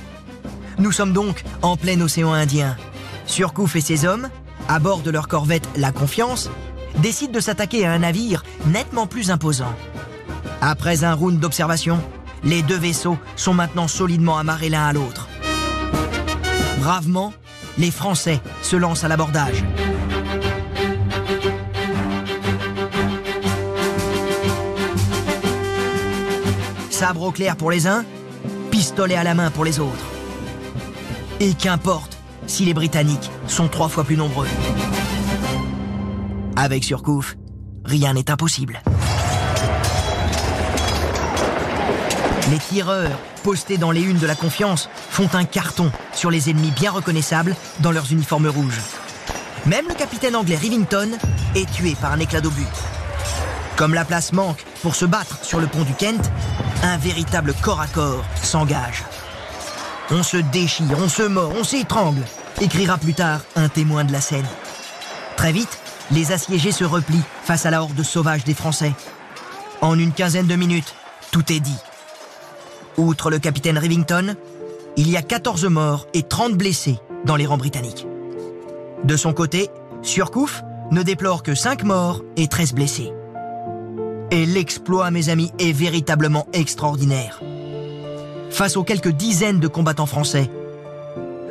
Nous 0.82 0.90
sommes 0.90 1.12
donc 1.12 1.44
en 1.62 1.76
plein 1.76 2.00
océan 2.00 2.32
Indien. 2.32 2.76
Surcouf 3.24 3.76
et 3.76 3.80
ses 3.80 4.04
hommes, 4.04 4.28
à 4.66 4.80
bord 4.80 5.02
de 5.02 5.12
leur 5.12 5.28
corvette 5.28 5.68
La 5.76 5.92
Confiance, 5.92 6.50
décident 6.98 7.32
de 7.32 7.38
s'attaquer 7.38 7.86
à 7.86 7.92
un 7.92 8.00
navire 8.00 8.42
nettement 8.66 9.06
plus 9.06 9.30
imposant. 9.30 9.72
Après 10.60 11.04
un 11.04 11.14
round 11.14 11.38
d'observation, 11.38 12.00
les 12.42 12.62
deux 12.62 12.76
vaisseaux 12.76 13.16
sont 13.36 13.54
maintenant 13.54 13.86
solidement 13.86 14.38
amarrés 14.38 14.70
l'un 14.70 14.84
à 14.84 14.92
l'autre. 14.92 15.28
Bravement, 16.80 17.32
les 17.78 17.92
Français 17.92 18.40
se 18.62 18.74
lancent 18.74 19.04
à 19.04 19.08
l'abordage. 19.08 19.62
Sabre 26.90 27.22
au 27.22 27.30
clair 27.30 27.54
pour 27.56 27.70
les 27.70 27.86
uns, 27.86 28.04
pistolet 28.72 29.14
à 29.14 29.22
la 29.22 29.34
main 29.34 29.52
pour 29.52 29.64
les 29.64 29.78
autres. 29.78 30.11
Et 31.42 31.54
qu'importe 31.54 32.16
si 32.46 32.64
les 32.64 32.72
Britanniques 32.72 33.28
sont 33.48 33.66
trois 33.66 33.88
fois 33.88 34.04
plus 34.04 34.16
nombreux. 34.16 34.46
Avec 36.54 36.84
Surcouf, 36.84 37.36
rien 37.84 38.14
n'est 38.14 38.30
impossible. 38.30 38.80
Les 42.48 42.58
tireurs, 42.58 43.18
postés 43.42 43.76
dans 43.76 43.90
les 43.90 44.02
unes 44.02 44.18
de 44.18 44.26
la 44.28 44.36
confiance, 44.36 44.88
font 45.10 45.28
un 45.32 45.42
carton 45.42 45.90
sur 46.12 46.30
les 46.30 46.48
ennemis 46.48 46.70
bien 46.70 46.92
reconnaissables 46.92 47.56
dans 47.80 47.90
leurs 47.90 48.12
uniformes 48.12 48.46
rouges. 48.46 48.80
Même 49.66 49.88
le 49.88 49.94
capitaine 49.94 50.36
anglais 50.36 50.54
Rivington 50.54 51.10
est 51.56 51.68
tué 51.72 51.96
par 52.00 52.12
un 52.12 52.20
éclat 52.20 52.40
d'obus. 52.40 52.68
Comme 53.74 53.94
la 53.94 54.04
place 54.04 54.32
manque 54.32 54.64
pour 54.80 54.94
se 54.94 55.06
battre 55.06 55.44
sur 55.44 55.58
le 55.58 55.66
pont 55.66 55.82
du 55.82 55.94
Kent, 55.94 56.30
un 56.84 56.98
véritable 56.98 57.52
corps 57.60 57.80
à 57.80 57.88
corps 57.88 58.24
s'engage. 58.44 59.02
On 60.10 60.22
se 60.22 60.36
déchire, 60.36 60.98
on 60.98 61.08
se 61.08 61.22
mord, 61.22 61.52
on 61.56 61.64
s'étrangle, 61.64 62.22
écrira 62.60 62.98
plus 62.98 63.14
tard 63.14 63.40
un 63.56 63.68
témoin 63.68 64.04
de 64.04 64.12
la 64.12 64.20
scène. 64.20 64.46
Très 65.36 65.52
vite, 65.52 65.78
les 66.10 66.32
assiégés 66.32 66.72
se 66.72 66.84
replient 66.84 67.22
face 67.44 67.66
à 67.66 67.70
la 67.70 67.82
horde 67.82 68.02
sauvage 68.02 68.44
des 68.44 68.54
Français. 68.54 68.92
En 69.80 69.98
une 69.98 70.12
quinzaine 70.12 70.46
de 70.46 70.56
minutes, 70.56 70.94
tout 71.30 71.50
est 71.52 71.60
dit. 71.60 71.78
Outre 72.98 73.30
le 73.30 73.38
capitaine 73.38 73.78
Rivington, 73.78 74.34
il 74.96 75.08
y 75.08 75.16
a 75.16 75.22
14 75.22 75.64
morts 75.66 76.06
et 76.12 76.22
30 76.22 76.54
blessés 76.54 76.98
dans 77.24 77.36
les 77.36 77.46
rangs 77.46 77.56
britanniques. 77.56 78.06
De 79.04 79.16
son 79.16 79.32
côté, 79.32 79.70
Surcouf 80.02 80.62
ne 80.90 81.02
déplore 81.02 81.42
que 81.42 81.54
5 81.54 81.84
morts 81.84 82.22
et 82.36 82.48
13 82.48 82.74
blessés. 82.74 83.12
Et 84.30 84.46
l'exploit, 84.46 85.10
mes 85.10 85.28
amis, 85.28 85.52
est 85.58 85.72
véritablement 85.72 86.46
extraordinaire. 86.52 87.40
Face 88.52 88.76
aux 88.76 88.84
quelques 88.84 89.08
dizaines 89.08 89.60
de 89.60 89.66
combattants 89.66 90.06
français, 90.06 90.50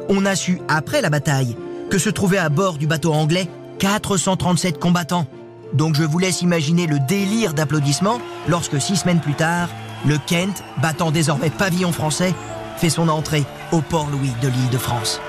on 0.07 0.23
a 0.23 0.35
su, 0.35 0.61
après 0.67 1.01
la 1.01 1.09
bataille, 1.09 1.57
que 1.89 1.97
se 1.97 2.09
trouvaient 2.09 2.37
à 2.37 2.49
bord 2.49 2.77
du 2.77 2.85
bateau 2.85 3.11
anglais 3.11 3.47
437 3.79 4.79
combattants. 4.79 5.25
Donc 5.73 5.95
je 5.95 6.03
vous 6.03 6.19
laisse 6.19 6.43
imaginer 6.43 6.85
le 6.85 6.99
délire 6.99 7.55
d'applaudissements 7.55 8.21
lorsque 8.47 8.79
six 8.79 8.97
semaines 8.97 9.19
plus 9.19 9.33
tard, 9.33 9.67
le 10.05 10.17
Kent, 10.27 10.63
battant 10.79 11.09
désormais 11.09 11.49
pavillon 11.49 11.91
français, 11.91 12.35
fait 12.77 12.91
son 12.91 13.09
entrée 13.09 13.45
au 13.71 13.81
port 13.81 14.07
Louis 14.11 14.31
de 14.43 14.47
l'île 14.47 14.69
de 14.69 14.77
France. 14.77 15.19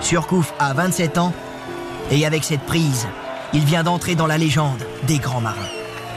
Surcouf 0.00 0.54
a 0.60 0.72
27 0.72 1.18
ans 1.18 1.32
et 2.12 2.26
avec 2.26 2.44
cette 2.44 2.62
prise, 2.62 3.08
il 3.52 3.64
vient 3.64 3.82
d'entrer 3.82 4.14
dans 4.14 4.28
la 4.28 4.38
légende 4.38 4.84
des 5.08 5.18
grands 5.18 5.40
marins. 5.40 5.56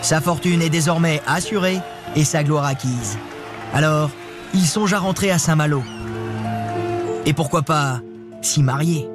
Sa 0.03 0.21
fortune 0.21 0.61
est 0.61 0.69
désormais 0.69 1.23
assurée 1.25 1.79
et 2.15 2.23
sa 2.23 2.43
gloire 2.43 2.65
acquise. 2.65 3.17
Alors, 3.73 4.11
il 4.53 4.65
songe 4.65 4.93
à 4.93 4.99
rentrer 4.99 5.31
à 5.31 5.39
Saint-Malo. 5.39 5.83
Et 7.25 7.33
pourquoi 7.33 7.61
pas 7.61 8.01
s'y 8.41 8.63
marier 8.63 9.07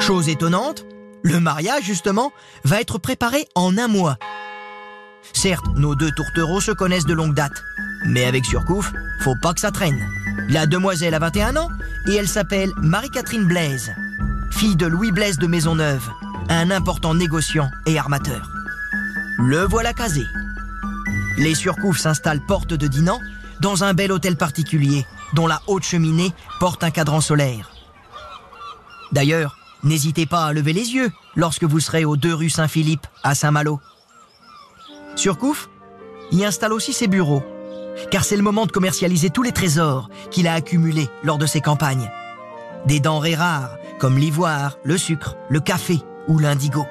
Chose 0.00 0.28
étonnante, 0.28 0.86
le 1.22 1.40
mariage, 1.40 1.82
justement, 1.82 2.32
va 2.64 2.80
être 2.80 2.98
préparé 2.98 3.46
en 3.54 3.76
un 3.76 3.88
mois. 3.88 4.16
Certes, 5.32 5.66
nos 5.76 5.94
deux 5.94 6.10
tourtereaux 6.12 6.60
se 6.60 6.70
connaissent 6.72 7.04
de 7.04 7.14
longue 7.14 7.34
date, 7.34 7.62
mais 8.06 8.24
avec 8.24 8.46
Surcouf, 8.46 8.92
faut 9.20 9.36
pas 9.42 9.52
que 9.52 9.60
ça 9.60 9.70
traîne. 9.70 10.08
La 10.48 10.66
demoiselle 10.66 11.14
a 11.14 11.18
21 11.18 11.56
ans 11.56 11.68
et 12.06 12.14
elle 12.14 12.28
s'appelle 12.28 12.70
Marie-Catherine 12.78 13.44
Blaise, 13.44 13.92
fille 14.52 14.76
de 14.76 14.86
Louis 14.86 15.12
Blaise 15.12 15.36
de 15.36 15.46
Maisonneuve, 15.46 16.08
un 16.48 16.70
important 16.70 17.14
négociant 17.14 17.70
et 17.84 17.98
armateur. 17.98 18.50
Le 19.38 19.64
voilà 19.64 19.92
casé. 19.92 20.24
Les 21.38 21.54
Surcouf 21.54 21.98
s'installent 21.98 22.44
porte 22.46 22.74
de 22.74 22.86
Dinan 22.86 23.20
dans 23.60 23.84
un 23.84 23.94
bel 23.94 24.12
hôtel 24.12 24.36
particulier 24.36 25.06
dont 25.32 25.46
la 25.46 25.62
haute 25.66 25.84
cheminée 25.84 26.32
porte 26.60 26.84
un 26.84 26.90
cadran 26.90 27.20
solaire. 27.20 27.70
D'ailleurs, 29.12 29.58
N'hésitez 29.84 30.26
pas 30.26 30.46
à 30.46 30.52
lever 30.52 30.72
les 30.72 30.94
yeux 30.94 31.12
lorsque 31.36 31.64
vous 31.64 31.78
serez 31.78 32.04
aux 32.04 32.16
deux 32.16 32.34
rues 32.34 32.50
Saint-Philippe 32.50 33.06
à 33.22 33.34
Saint-Malo. 33.34 33.80
Surcouf 35.14 35.68
y 36.32 36.44
installe 36.44 36.72
aussi 36.72 36.92
ses 36.92 37.06
bureaux, 37.06 37.42
car 38.10 38.24
c'est 38.24 38.36
le 38.36 38.42
moment 38.42 38.66
de 38.66 38.72
commercialiser 38.72 39.30
tous 39.30 39.42
les 39.42 39.52
trésors 39.52 40.10
qu'il 40.30 40.48
a 40.48 40.54
accumulés 40.54 41.08
lors 41.22 41.38
de 41.38 41.46
ses 41.46 41.60
campagnes. 41.60 42.10
Des 42.86 43.00
denrées 43.00 43.36
rares 43.36 43.76
comme 43.98 44.18
l'ivoire, 44.18 44.78
le 44.84 44.98
sucre, 44.98 45.36
le 45.48 45.60
café 45.60 46.00
ou 46.26 46.38
l'indigo. 46.38 46.86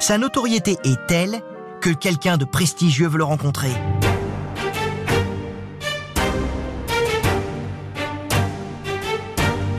Sa 0.00 0.18
notoriété 0.18 0.78
est 0.84 1.06
telle 1.06 1.42
que 1.82 1.90
quelqu'un 1.90 2.38
de 2.38 2.46
prestigieux 2.46 3.08
veut 3.08 3.18
le 3.18 3.24
rencontrer. 3.24 3.72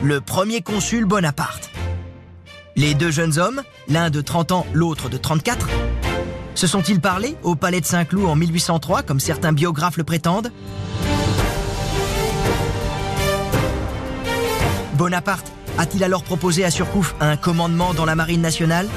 le 0.04 0.20
premier 0.20 0.60
consul 0.60 1.06
Bonaparte. 1.06 1.70
Les 2.76 2.92
deux 2.92 3.10
jeunes 3.10 3.38
hommes, 3.38 3.62
l'un 3.88 4.10
de 4.10 4.20
30 4.20 4.52
ans, 4.52 4.66
l'autre 4.74 5.08
de 5.08 5.16
34, 5.16 5.66
se 6.54 6.66
sont-ils 6.66 7.00
parlé 7.00 7.36
au 7.42 7.54
palais 7.54 7.80
de 7.80 7.86
Saint-Cloud 7.86 8.26
en 8.26 8.36
1803, 8.36 9.02
comme 9.02 9.18
certains 9.18 9.52
biographes 9.52 9.96
le 9.96 10.04
prétendent? 10.04 10.52
Bonaparte 14.92 15.50
a-t-il 15.78 16.04
alors 16.04 16.22
proposé 16.22 16.66
à 16.66 16.70
Surcouf 16.70 17.14
un 17.20 17.38
commandement 17.38 17.94
dans 17.94 18.04
la 18.04 18.14
marine 18.14 18.42
nationale? 18.42 18.88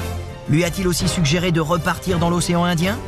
Lui 0.50 0.64
a-t-il 0.64 0.88
aussi 0.88 1.08
suggéré 1.08 1.52
de 1.52 1.60
repartir 1.60 2.18
dans 2.18 2.30
l'océan 2.30 2.64
Indien? 2.64 2.98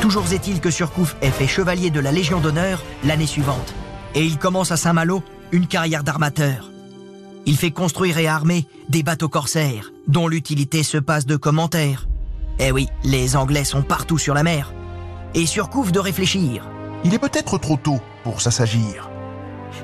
Toujours 0.00 0.30
est-il 0.32 0.60
que 0.60 0.70
Surcouf 0.70 1.16
est 1.22 1.30
fait 1.30 1.46
chevalier 1.46 1.90
de 1.90 2.00
la 2.00 2.12
Légion 2.12 2.40
d'honneur 2.40 2.82
l'année 3.04 3.26
suivante. 3.26 3.74
Et 4.14 4.24
il 4.24 4.38
commence 4.38 4.70
à 4.70 4.76
Saint-Malo 4.76 5.22
une 5.52 5.66
carrière 5.66 6.04
d'armateur. 6.04 6.70
Il 7.46 7.56
fait 7.56 7.70
construire 7.70 8.18
et 8.18 8.26
armer 8.26 8.66
des 8.88 9.02
bateaux 9.02 9.28
corsaires, 9.28 9.92
dont 10.06 10.28
l'utilité 10.28 10.82
se 10.82 10.98
passe 10.98 11.26
de 11.26 11.36
commentaires. 11.36 12.06
Eh 12.58 12.70
oui, 12.70 12.88
les 13.02 13.36
Anglais 13.36 13.64
sont 13.64 13.82
partout 13.82 14.18
sur 14.18 14.34
la 14.34 14.42
mer. 14.42 14.72
Et 15.34 15.46
surcouf 15.46 15.92
de 15.92 15.98
réfléchir. 15.98 16.68
Il 17.04 17.14
est 17.14 17.18
peut-être 17.18 17.58
trop 17.58 17.76
tôt 17.76 18.00
pour 18.22 18.40
s'assagir. 18.40 19.10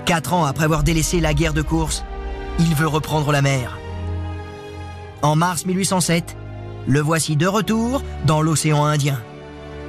Quatre 0.05 0.33
ans 0.33 0.44
après 0.44 0.64
avoir 0.64 0.83
délaissé 0.83 1.20
la 1.20 1.35
guerre 1.35 1.55
de 1.55 1.62
course, 1.62 2.05
il 2.59 2.75
veut 2.75 2.87
reprendre 2.87 3.33
la 3.33 3.42
mer. 3.42 3.79
En 5.23 5.37
mars 5.37 5.66
1807, 5.66 6.37
le 6.87 7.01
voici 7.01 7.37
de 7.37 7.47
retour 7.47 8.03
dans 8.25 8.43
l'océan 8.43 8.85
Indien. 8.85 9.21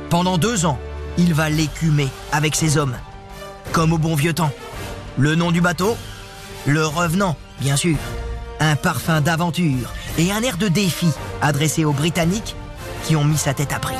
Pendant 0.09 0.37
deux 0.37 0.65
ans, 0.65 0.79
il 1.17 1.33
va 1.33 1.49
l'écumer 1.49 2.09
avec 2.31 2.55
ses 2.55 2.77
hommes. 2.77 2.95
Comme 3.71 3.93
au 3.93 3.97
bon 3.97 4.15
vieux 4.15 4.33
temps. 4.33 4.51
Le 5.17 5.35
nom 5.35 5.51
du 5.51 5.61
bateau 5.61 5.95
Le 6.65 6.85
Revenant, 6.85 7.35
bien 7.59 7.75
sûr. 7.75 7.97
un 8.59 8.75
parfum 8.75 9.21
d'aventure 9.21 9.91
et 10.17 10.31
un 10.31 10.41
air 10.43 10.57
de 10.57 10.67
défi 10.67 11.07
adressé 11.41 11.83
aux 11.83 11.93
Britanniques 11.93 12.55
qui 13.05 13.15
ont 13.15 13.23
mis 13.23 13.37
sa 13.37 13.53
tête 13.53 13.73
à 13.73 13.79
prix. 13.79 13.95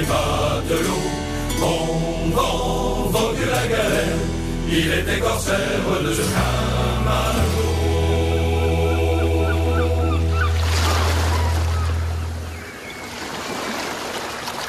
De 0.00 0.74
loup. 0.74 1.60
Bon 1.60 3.10
vent, 3.10 3.32
la 3.40 3.66
galère, 3.68 4.16
il 4.68 4.90
était 4.90 5.20
corsaire 5.20 5.58
de 6.02 6.14
Saint-Malo. 6.14 7.42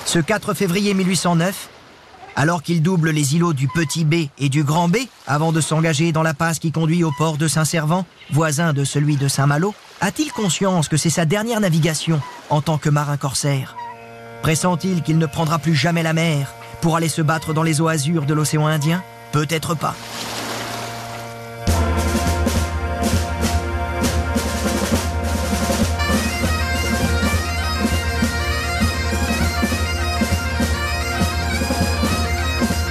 Ce 0.06 0.20
4 0.20 0.54
février 0.54 0.94
1809, 0.94 1.70
alors 2.36 2.62
qu'il 2.62 2.82
double 2.82 3.12
les 3.12 3.36
îlots 3.36 3.54
du 3.54 3.68
Petit 3.68 4.04
B 4.04 4.28
et 4.38 4.50
du 4.50 4.64
Grand 4.64 4.90
B, 4.90 4.98
avant 5.26 5.52
de 5.54 5.62
s'engager 5.62 6.12
dans 6.12 6.24
la 6.24 6.34
passe 6.34 6.60
qui 6.60 6.72
conduit 6.72 7.04
au 7.04 7.12
port 7.18 7.38
de 7.38 7.48
Saint-Servant, 7.48 8.06
voisin 8.32 8.74
de 8.74 8.84
celui 8.84 9.16
de 9.16 9.30
Saint-Malo, 9.30 9.74
a-t-il 10.02 10.32
conscience 10.34 10.90
que 10.90 10.98
c'est 10.98 11.10
sa 11.10 11.26
dernière 11.26 11.62
navigation 11.62 12.22
en 12.50 12.62
tant 12.62 12.78
que 12.78 12.90
marin 12.90 13.18
corsaire? 13.18 13.78
Pressent-il 14.44 15.04
qu'il 15.04 15.18
ne 15.20 15.26
prendra 15.26 15.58
plus 15.58 15.74
jamais 15.74 16.04
la 16.04 16.12
mer 16.12 16.54
pour 16.82 16.98
aller 16.98 17.08
se 17.08 17.22
battre 17.22 17.54
dans 17.54 17.64
les 17.64 17.80
eaux 17.80 17.88
azures 17.88 18.26
de 18.26 18.34
l'océan 18.34 18.68
Indien? 18.68 19.02
Peut-être 19.32 19.74
pas. 19.74 19.96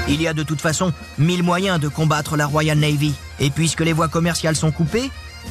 Il 0.08 0.22
y 0.22 0.26
a 0.26 0.32
de 0.32 0.42
toute 0.42 0.62
façon 0.62 0.94
mille 1.18 1.42
moyens 1.42 1.78
de 1.78 1.88
combattre 1.88 2.38
la 2.38 2.46
Royal 2.46 2.78
Navy. 2.78 3.12
Et 3.40 3.50
puisque 3.50 3.80
les 3.80 3.92
voies 3.92 4.08
commerciales 4.08 4.56
sont 4.56 4.72
coupées, 4.72 5.10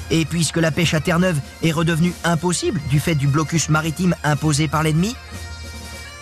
et 0.10 0.26
puisque 0.26 0.58
la 0.58 0.72
pêche 0.72 0.96
à 0.96 1.00
Terre-Neuve 1.00 1.40
est 1.62 1.72
redevenue 1.72 2.14
impossible 2.24 2.82
du 2.90 3.00
fait 3.00 3.14
du 3.14 3.28
blocus 3.28 3.70
maritime 3.70 4.16
imposé 4.24 4.68
par 4.68 4.82
l'ennemi, 4.82 5.16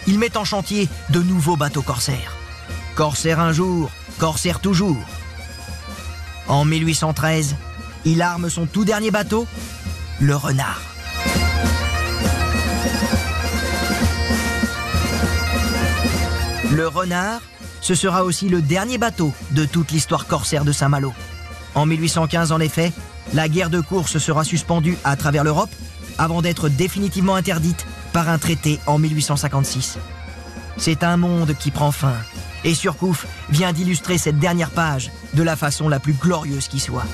il 0.09 0.17
met 0.17 0.37
en 0.37 0.43
chantier 0.43 0.89
de 1.11 1.21
nouveaux 1.21 1.55
bateaux 1.55 1.83
corsaires. 1.83 2.35
Corsaire 2.95 3.39
un 3.39 3.53
jour, 3.53 3.91
corsaire 4.17 4.59
toujours. 4.59 4.97
En 6.47 6.65
1813, 6.65 7.55
il 8.05 8.23
arme 8.23 8.49
son 8.49 8.65
tout 8.65 8.85
dernier 8.85 9.11
bateau, 9.11 9.45
le 10.19 10.35
Renard. 10.35 10.81
Le 16.71 16.87
Renard, 16.87 17.41
ce 17.79 17.93
sera 17.93 18.23
aussi 18.23 18.49
le 18.49 18.63
dernier 18.63 18.97
bateau 18.97 19.31
de 19.51 19.63
toute 19.65 19.91
l'histoire 19.91 20.25
corsaire 20.25 20.65
de 20.65 20.71
Saint-Malo. 20.71 21.13
En 21.75 21.85
1815, 21.85 22.51
en 22.51 22.59
effet, 22.59 22.91
la 23.35 23.47
guerre 23.47 23.69
de 23.69 23.79
course 23.79 24.17
sera 24.17 24.43
suspendue 24.43 24.97
à 25.03 25.15
travers 25.15 25.43
l'Europe 25.43 25.69
avant 26.17 26.41
d'être 26.41 26.67
définitivement 26.67 27.35
interdite 27.35 27.85
par 28.13 28.29
un 28.29 28.37
traité 28.37 28.79
en 28.87 28.97
1856. 28.97 29.97
C'est 30.77 31.03
un 31.03 31.17
monde 31.17 31.55
qui 31.59 31.71
prend 31.71 31.91
fin. 31.91 32.15
Et 32.63 32.73
Surcouf 32.73 33.27
vient 33.49 33.73
d'illustrer 33.73 34.17
cette 34.17 34.39
dernière 34.39 34.71
page 34.71 35.11
de 35.33 35.43
la 35.43 35.55
façon 35.55 35.89
la 35.89 35.99
plus 35.99 36.13
glorieuse 36.13 36.67
qui 36.67 36.79
soit. 36.79 37.05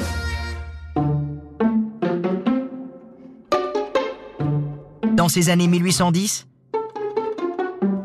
Dans 5.14 5.30
ces 5.30 5.50
années 5.50 5.68
1810, 5.68 6.48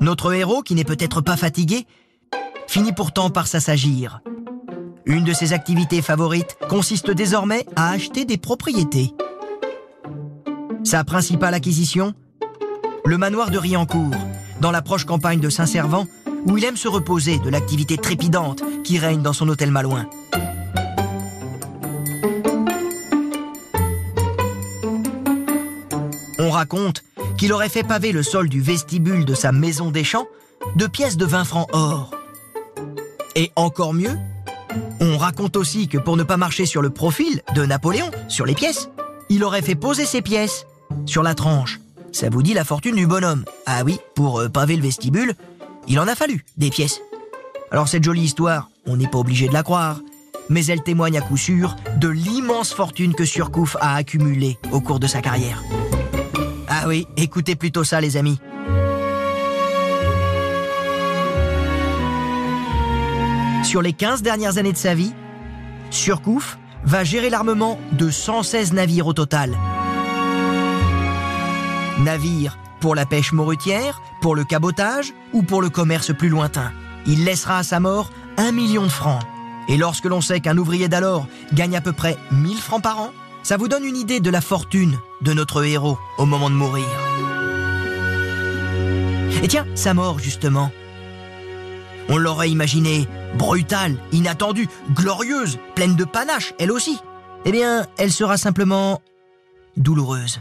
notre 0.01 0.33
héros, 0.33 0.63
qui 0.63 0.75
n'est 0.75 0.85
peut-être 0.85 1.21
pas 1.21 1.37
fatigué, 1.37 1.87
finit 2.67 2.93
pourtant 2.93 3.31
par 3.31 3.47
s'assagir. 3.47 4.21
Une 5.05 5.25
de 5.25 5.33
ses 5.33 5.53
activités 5.53 6.03
favorites 6.03 6.57
consiste 6.69 7.11
désormais 7.11 7.67
à 7.77 7.91
acheter 7.91 8.25
des 8.25 8.39
propriétés. 8.39 9.13
Sa 10.85 11.05
principale 11.05 11.55
acquisition 11.55 12.15
le 13.05 13.19
manoir 13.19 13.51
de 13.51 13.59
Riancourt, 13.59 14.15
dans 14.61 14.71
la 14.71 14.83
proche 14.83 15.05
campagne 15.05 15.41
de 15.41 15.49
Saint-Servant, 15.49 16.07
où 16.47 16.57
il 16.57 16.65
aime 16.65 16.77
se 16.77 16.89
reposer 16.89 17.39
de 17.39 17.51
l'activité 17.51 17.97
trépidante 17.97 18.63
qui 18.85 18.99
règne 18.99 19.23
dans 19.23 19.33
son 19.33 19.49
hôtel 19.49 19.71
malouin. 19.71 20.09
On 26.39 26.51
raconte 26.51 27.03
qu'il 27.37 27.53
aurait 27.53 27.69
fait 27.69 27.83
paver 27.83 28.13
le 28.13 28.23
sol 28.23 28.49
du 28.49 28.61
vestibule 28.61 29.25
de 29.25 29.35
sa 29.35 29.53
maison 29.53 29.91
des 29.91 30.05
champs 30.05 30.27
de 30.77 30.87
pièces 30.87 31.17
de 31.17 31.25
20 31.25 31.45
francs 31.45 31.69
or. 31.73 32.11
Et 33.37 33.53
encore 33.57 33.95
mieux, 33.95 34.17
on 35.01 35.17
raconte 35.17 35.57
aussi 35.57 35.89
que 35.89 35.99
pour 35.99 36.17
ne 36.17 36.23
pas 36.23 36.37
marcher 36.37 36.67
sur 36.67 36.83
le 36.83 36.91
profil 36.91 37.43
de 37.55 37.65
Napoléon, 37.65 38.11
sur 38.29 38.47
les 38.47 38.55
pièces, 38.55 38.91
il 39.29 39.45
aurait 39.45 39.63
fait 39.63 39.75
poser 39.75 40.05
ses 40.05 40.23
pièces 40.23 40.67
sur 41.07 41.23
la 41.23 41.35
tranche 41.35 41.81
ça 42.13 42.29
vous 42.29 42.43
dit 42.43 42.55
la 42.55 42.65
fortune 42.65 42.97
du 42.97 43.07
bonhomme. 43.07 43.45
Ah 43.67 43.83
oui, 43.85 43.99
pour 44.15 44.41
euh, 44.41 44.49
paver 44.49 44.77
le 44.77 44.83
vestibule, 44.83 45.35
il 45.89 45.99
en 45.99 46.09
a 46.09 46.15
fallu 46.15 46.45
des 46.57 46.71
pièces. 46.71 47.01
Alors 47.71 47.89
cette 47.89 48.05
jolie 48.05 48.23
histoire, 48.23 48.71
on 48.87 48.97
n'est 48.97 49.09
pas 49.09 49.19
obligé 49.19 49.49
de 49.49 49.53
la 49.53 49.63
croire, 49.63 50.01
mais 50.49 50.67
elle 50.67 50.83
témoigne 50.83 51.19
à 51.19 51.21
coup 51.21 51.37
sûr 51.37 51.77
de 51.99 52.09
l'immense 52.09 52.73
fortune 52.73 53.15
que 53.15 53.25
Surcouf 53.25 53.77
a 53.81 53.95
accumulée 53.95 54.59
au 54.73 54.81
cours 54.81 55.01
de 55.01 55.07
sa 55.07 55.23
carrière. 55.23 55.63
Ah 56.69 56.85
oui, 56.89 57.07
écoutez 57.17 57.57
plutôt 57.57 57.85
ça 57.85 58.01
les 58.01 58.17
amis. 58.17 58.39
Sur 63.65 63.83
les 63.83 63.93
15 63.93 64.23
dernières 64.23 64.59
années 64.59 64.73
de 64.73 64.77
sa 64.77 64.95
vie, 64.95 65.13
Surcouf 65.91 66.59
va 66.85 67.05
gérer 67.05 67.31
l'armement 67.31 67.79
de 67.93 68.11
116 68.11 68.73
navires 68.73 69.07
au 69.07 69.13
total. 69.13 69.57
Navire 72.01 72.59
pour 72.81 72.95
la 72.95 73.05
pêche 73.05 73.33
morutière, 73.33 74.01
pour 74.23 74.35
le 74.35 74.45
cabotage 74.45 75.13
ou 75.33 75.43
pour 75.43 75.61
le 75.61 75.69
commerce 75.69 76.15
plus 76.15 76.31
lointain. 76.31 76.73
Il 77.07 77.25
laissera 77.25 77.59
à 77.59 77.63
sa 77.63 77.79
mort 77.79 78.11
un 78.39 78.53
million 78.53 78.85
de 78.85 78.89
francs. 78.89 79.23
Et 79.69 79.77
lorsque 79.77 80.07
l'on 80.07 80.21
sait 80.21 80.41
qu'un 80.41 80.57
ouvrier 80.57 80.89
d'alors 80.89 81.27
gagne 81.53 81.77
à 81.77 81.81
peu 81.81 81.93
près 81.93 82.17
1000 82.33 82.57
francs 82.57 82.83
par 82.83 82.99
an, 83.01 83.11
ça 83.43 83.57
vous 83.57 83.69
donne 83.69 83.85
une 83.85 83.97
idée 83.97 84.21
de 84.21 84.31
la 84.31 84.41
fortune 84.41 84.99
de 85.21 85.33
notre 85.33 85.65
héros 85.65 85.99
au 86.19 86.25
moment 86.25 86.51
de 86.51 86.55
mourir. 86.55 86.87
Et 89.43 89.49
tiens, 89.49 89.67
sa 89.75 89.95
mort 89.95 90.19
justement. 90.19 90.71
On 92.09 92.17
l'aurait 92.17 92.51
imaginée 92.51 93.07
brutale, 93.35 93.97
inattendue, 94.13 94.69
glorieuse, 94.93 95.59
pleine 95.75 95.97
de 95.97 96.05
panache, 96.05 96.55
elle 96.59 96.73
aussi. 96.73 96.99
Eh 97.45 97.53
bien, 97.53 97.87
elle 97.97 98.13
sera 98.13 98.37
simplement 98.37 99.01
douloureuse. 99.77 100.41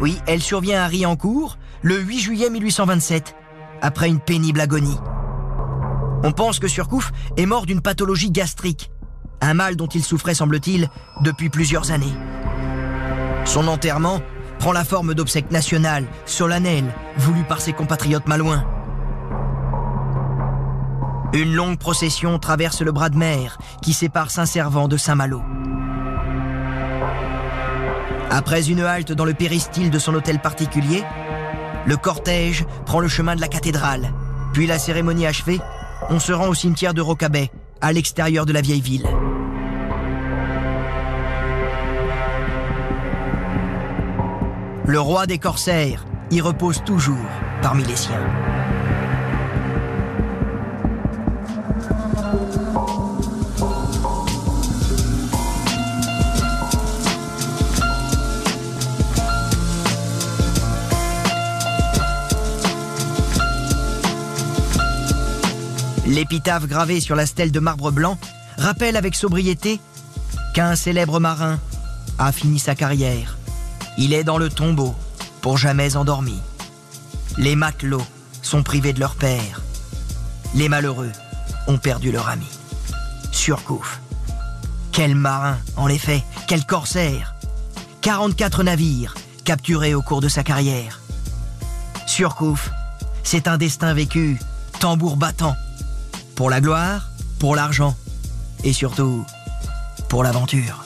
Oui, 0.00 0.18
elle 0.26 0.42
survient 0.42 0.82
à 0.82 0.86
Riancourt 0.86 1.56
le 1.82 1.98
8 1.98 2.20
juillet 2.20 2.50
1827, 2.50 3.34
après 3.80 4.08
une 4.08 4.20
pénible 4.20 4.60
agonie. 4.60 4.98
On 6.22 6.32
pense 6.32 6.58
que 6.58 6.68
Surcouf 6.68 7.12
est 7.36 7.46
mort 7.46 7.66
d'une 7.66 7.80
pathologie 7.80 8.30
gastrique, 8.30 8.90
un 9.40 9.54
mal 9.54 9.76
dont 9.76 9.86
il 9.86 10.02
souffrait, 10.02 10.34
semble-t-il, 10.34 10.88
depuis 11.22 11.48
plusieurs 11.48 11.92
années. 11.92 12.12
Son 13.44 13.68
enterrement 13.68 14.20
prend 14.58 14.72
la 14.72 14.84
forme 14.84 15.14
d'obsèques 15.14 15.50
nationales, 15.50 16.06
solennelles, 16.24 16.92
voulues 17.16 17.44
par 17.44 17.60
ses 17.60 17.72
compatriotes 17.72 18.26
malouins. 18.26 18.64
Une 21.32 21.54
longue 21.54 21.78
procession 21.78 22.38
traverse 22.38 22.82
le 22.82 22.92
bras 22.92 23.08
de 23.08 23.16
mer 23.16 23.58
qui 23.82 23.92
sépare 23.92 24.30
Saint-Servant 24.30 24.88
de 24.88 24.96
Saint-Malo. 24.96 25.42
Après 28.36 28.68
une 28.68 28.82
halte 28.82 29.12
dans 29.12 29.24
le 29.24 29.32
péristyle 29.32 29.88
de 29.88 29.98
son 29.98 30.14
hôtel 30.14 30.40
particulier, 30.40 31.02
le 31.86 31.96
cortège 31.96 32.66
prend 32.84 33.00
le 33.00 33.08
chemin 33.08 33.34
de 33.34 33.40
la 33.40 33.48
cathédrale. 33.48 34.12
Puis 34.52 34.66
la 34.66 34.78
cérémonie 34.78 35.26
achevée, 35.26 35.58
on 36.10 36.20
se 36.20 36.34
rend 36.34 36.48
au 36.48 36.52
cimetière 36.52 36.92
de 36.92 37.00
Rocabay, 37.00 37.50
à 37.80 37.94
l'extérieur 37.94 38.44
de 38.44 38.52
la 38.52 38.60
vieille 38.60 38.82
ville. 38.82 39.06
Le 44.84 45.00
roi 45.00 45.26
des 45.26 45.38
corsaires 45.38 46.04
y 46.30 46.42
repose 46.42 46.84
toujours 46.84 47.16
parmi 47.62 47.84
les 47.84 47.96
siens. 47.96 48.20
L'épitaphe 66.06 66.66
gravée 66.66 67.00
sur 67.00 67.16
la 67.16 67.26
stèle 67.26 67.50
de 67.50 67.60
marbre 67.60 67.90
blanc 67.90 68.18
rappelle 68.58 68.96
avec 68.96 69.14
sobriété 69.14 69.80
qu'un 70.54 70.76
célèbre 70.76 71.20
marin 71.20 71.58
a 72.18 72.32
fini 72.32 72.58
sa 72.58 72.74
carrière. 72.74 73.36
Il 73.98 74.12
est 74.12 74.24
dans 74.24 74.38
le 74.38 74.48
tombeau, 74.48 74.94
pour 75.40 75.58
jamais 75.58 75.96
endormi. 75.96 76.38
Les 77.38 77.56
matelots 77.56 78.06
sont 78.42 78.62
privés 78.62 78.92
de 78.92 79.00
leur 79.00 79.16
père. 79.16 79.62
Les 80.54 80.68
malheureux 80.68 81.12
ont 81.66 81.78
perdu 81.78 82.12
leur 82.12 82.28
ami. 82.28 82.46
Surcouf. 83.32 84.00
Quel 84.92 85.14
marin, 85.14 85.58
en 85.76 85.88
effet, 85.88 86.22
quel 86.46 86.64
corsaire 86.64 87.34
44 88.00 88.62
navires 88.62 89.14
capturés 89.44 89.94
au 89.94 90.02
cours 90.02 90.20
de 90.20 90.28
sa 90.28 90.44
carrière. 90.44 91.00
Surcouf, 92.06 92.70
c'est 93.24 93.48
un 93.48 93.58
destin 93.58 93.92
vécu, 93.94 94.38
tambour 94.78 95.16
battant, 95.16 95.56
pour 96.36 96.50
la 96.50 96.60
gloire, 96.60 97.10
pour 97.40 97.56
l'argent 97.56 97.96
et 98.62 98.72
surtout 98.72 99.24
pour 100.08 100.22
l'aventure. 100.22 100.85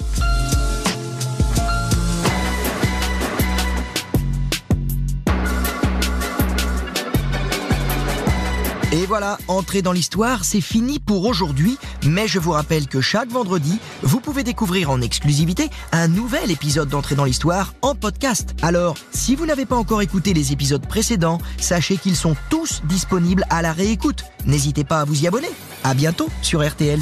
Et 8.92 9.06
voilà, 9.06 9.38
entrer 9.46 9.82
dans 9.82 9.92
l'histoire, 9.92 10.44
c'est 10.44 10.60
fini 10.60 10.98
pour 10.98 11.24
aujourd'hui, 11.24 11.78
mais 12.04 12.26
je 12.26 12.40
vous 12.40 12.50
rappelle 12.50 12.88
que 12.88 13.00
chaque 13.00 13.30
vendredi, 13.30 13.78
vous 14.02 14.18
pouvez 14.18 14.42
découvrir 14.42 14.90
en 14.90 15.00
exclusivité 15.00 15.70
un 15.92 16.08
nouvel 16.08 16.50
épisode 16.50 16.88
d'Entrée 16.88 17.14
dans 17.14 17.24
l'histoire 17.24 17.72
en 17.82 17.94
podcast. 17.94 18.52
Alors, 18.62 18.96
si 19.12 19.36
vous 19.36 19.46
n'avez 19.46 19.64
pas 19.64 19.76
encore 19.76 20.02
écouté 20.02 20.34
les 20.34 20.52
épisodes 20.52 20.84
précédents, 20.84 21.38
sachez 21.58 21.98
qu'ils 21.98 22.16
sont 22.16 22.34
tous 22.48 22.82
disponibles 22.84 23.44
à 23.48 23.62
la 23.62 23.72
réécoute. 23.72 24.24
N'hésitez 24.44 24.82
pas 24.82 25.02
à 25.02 25.04
vous 25.04 25.22
y 25.22 25.28
abonner. 25.28 25.50
À 25.84 25.94
bientôt 25.94 26.28
sur 26.42 26.66
RTL. 26.66 27.00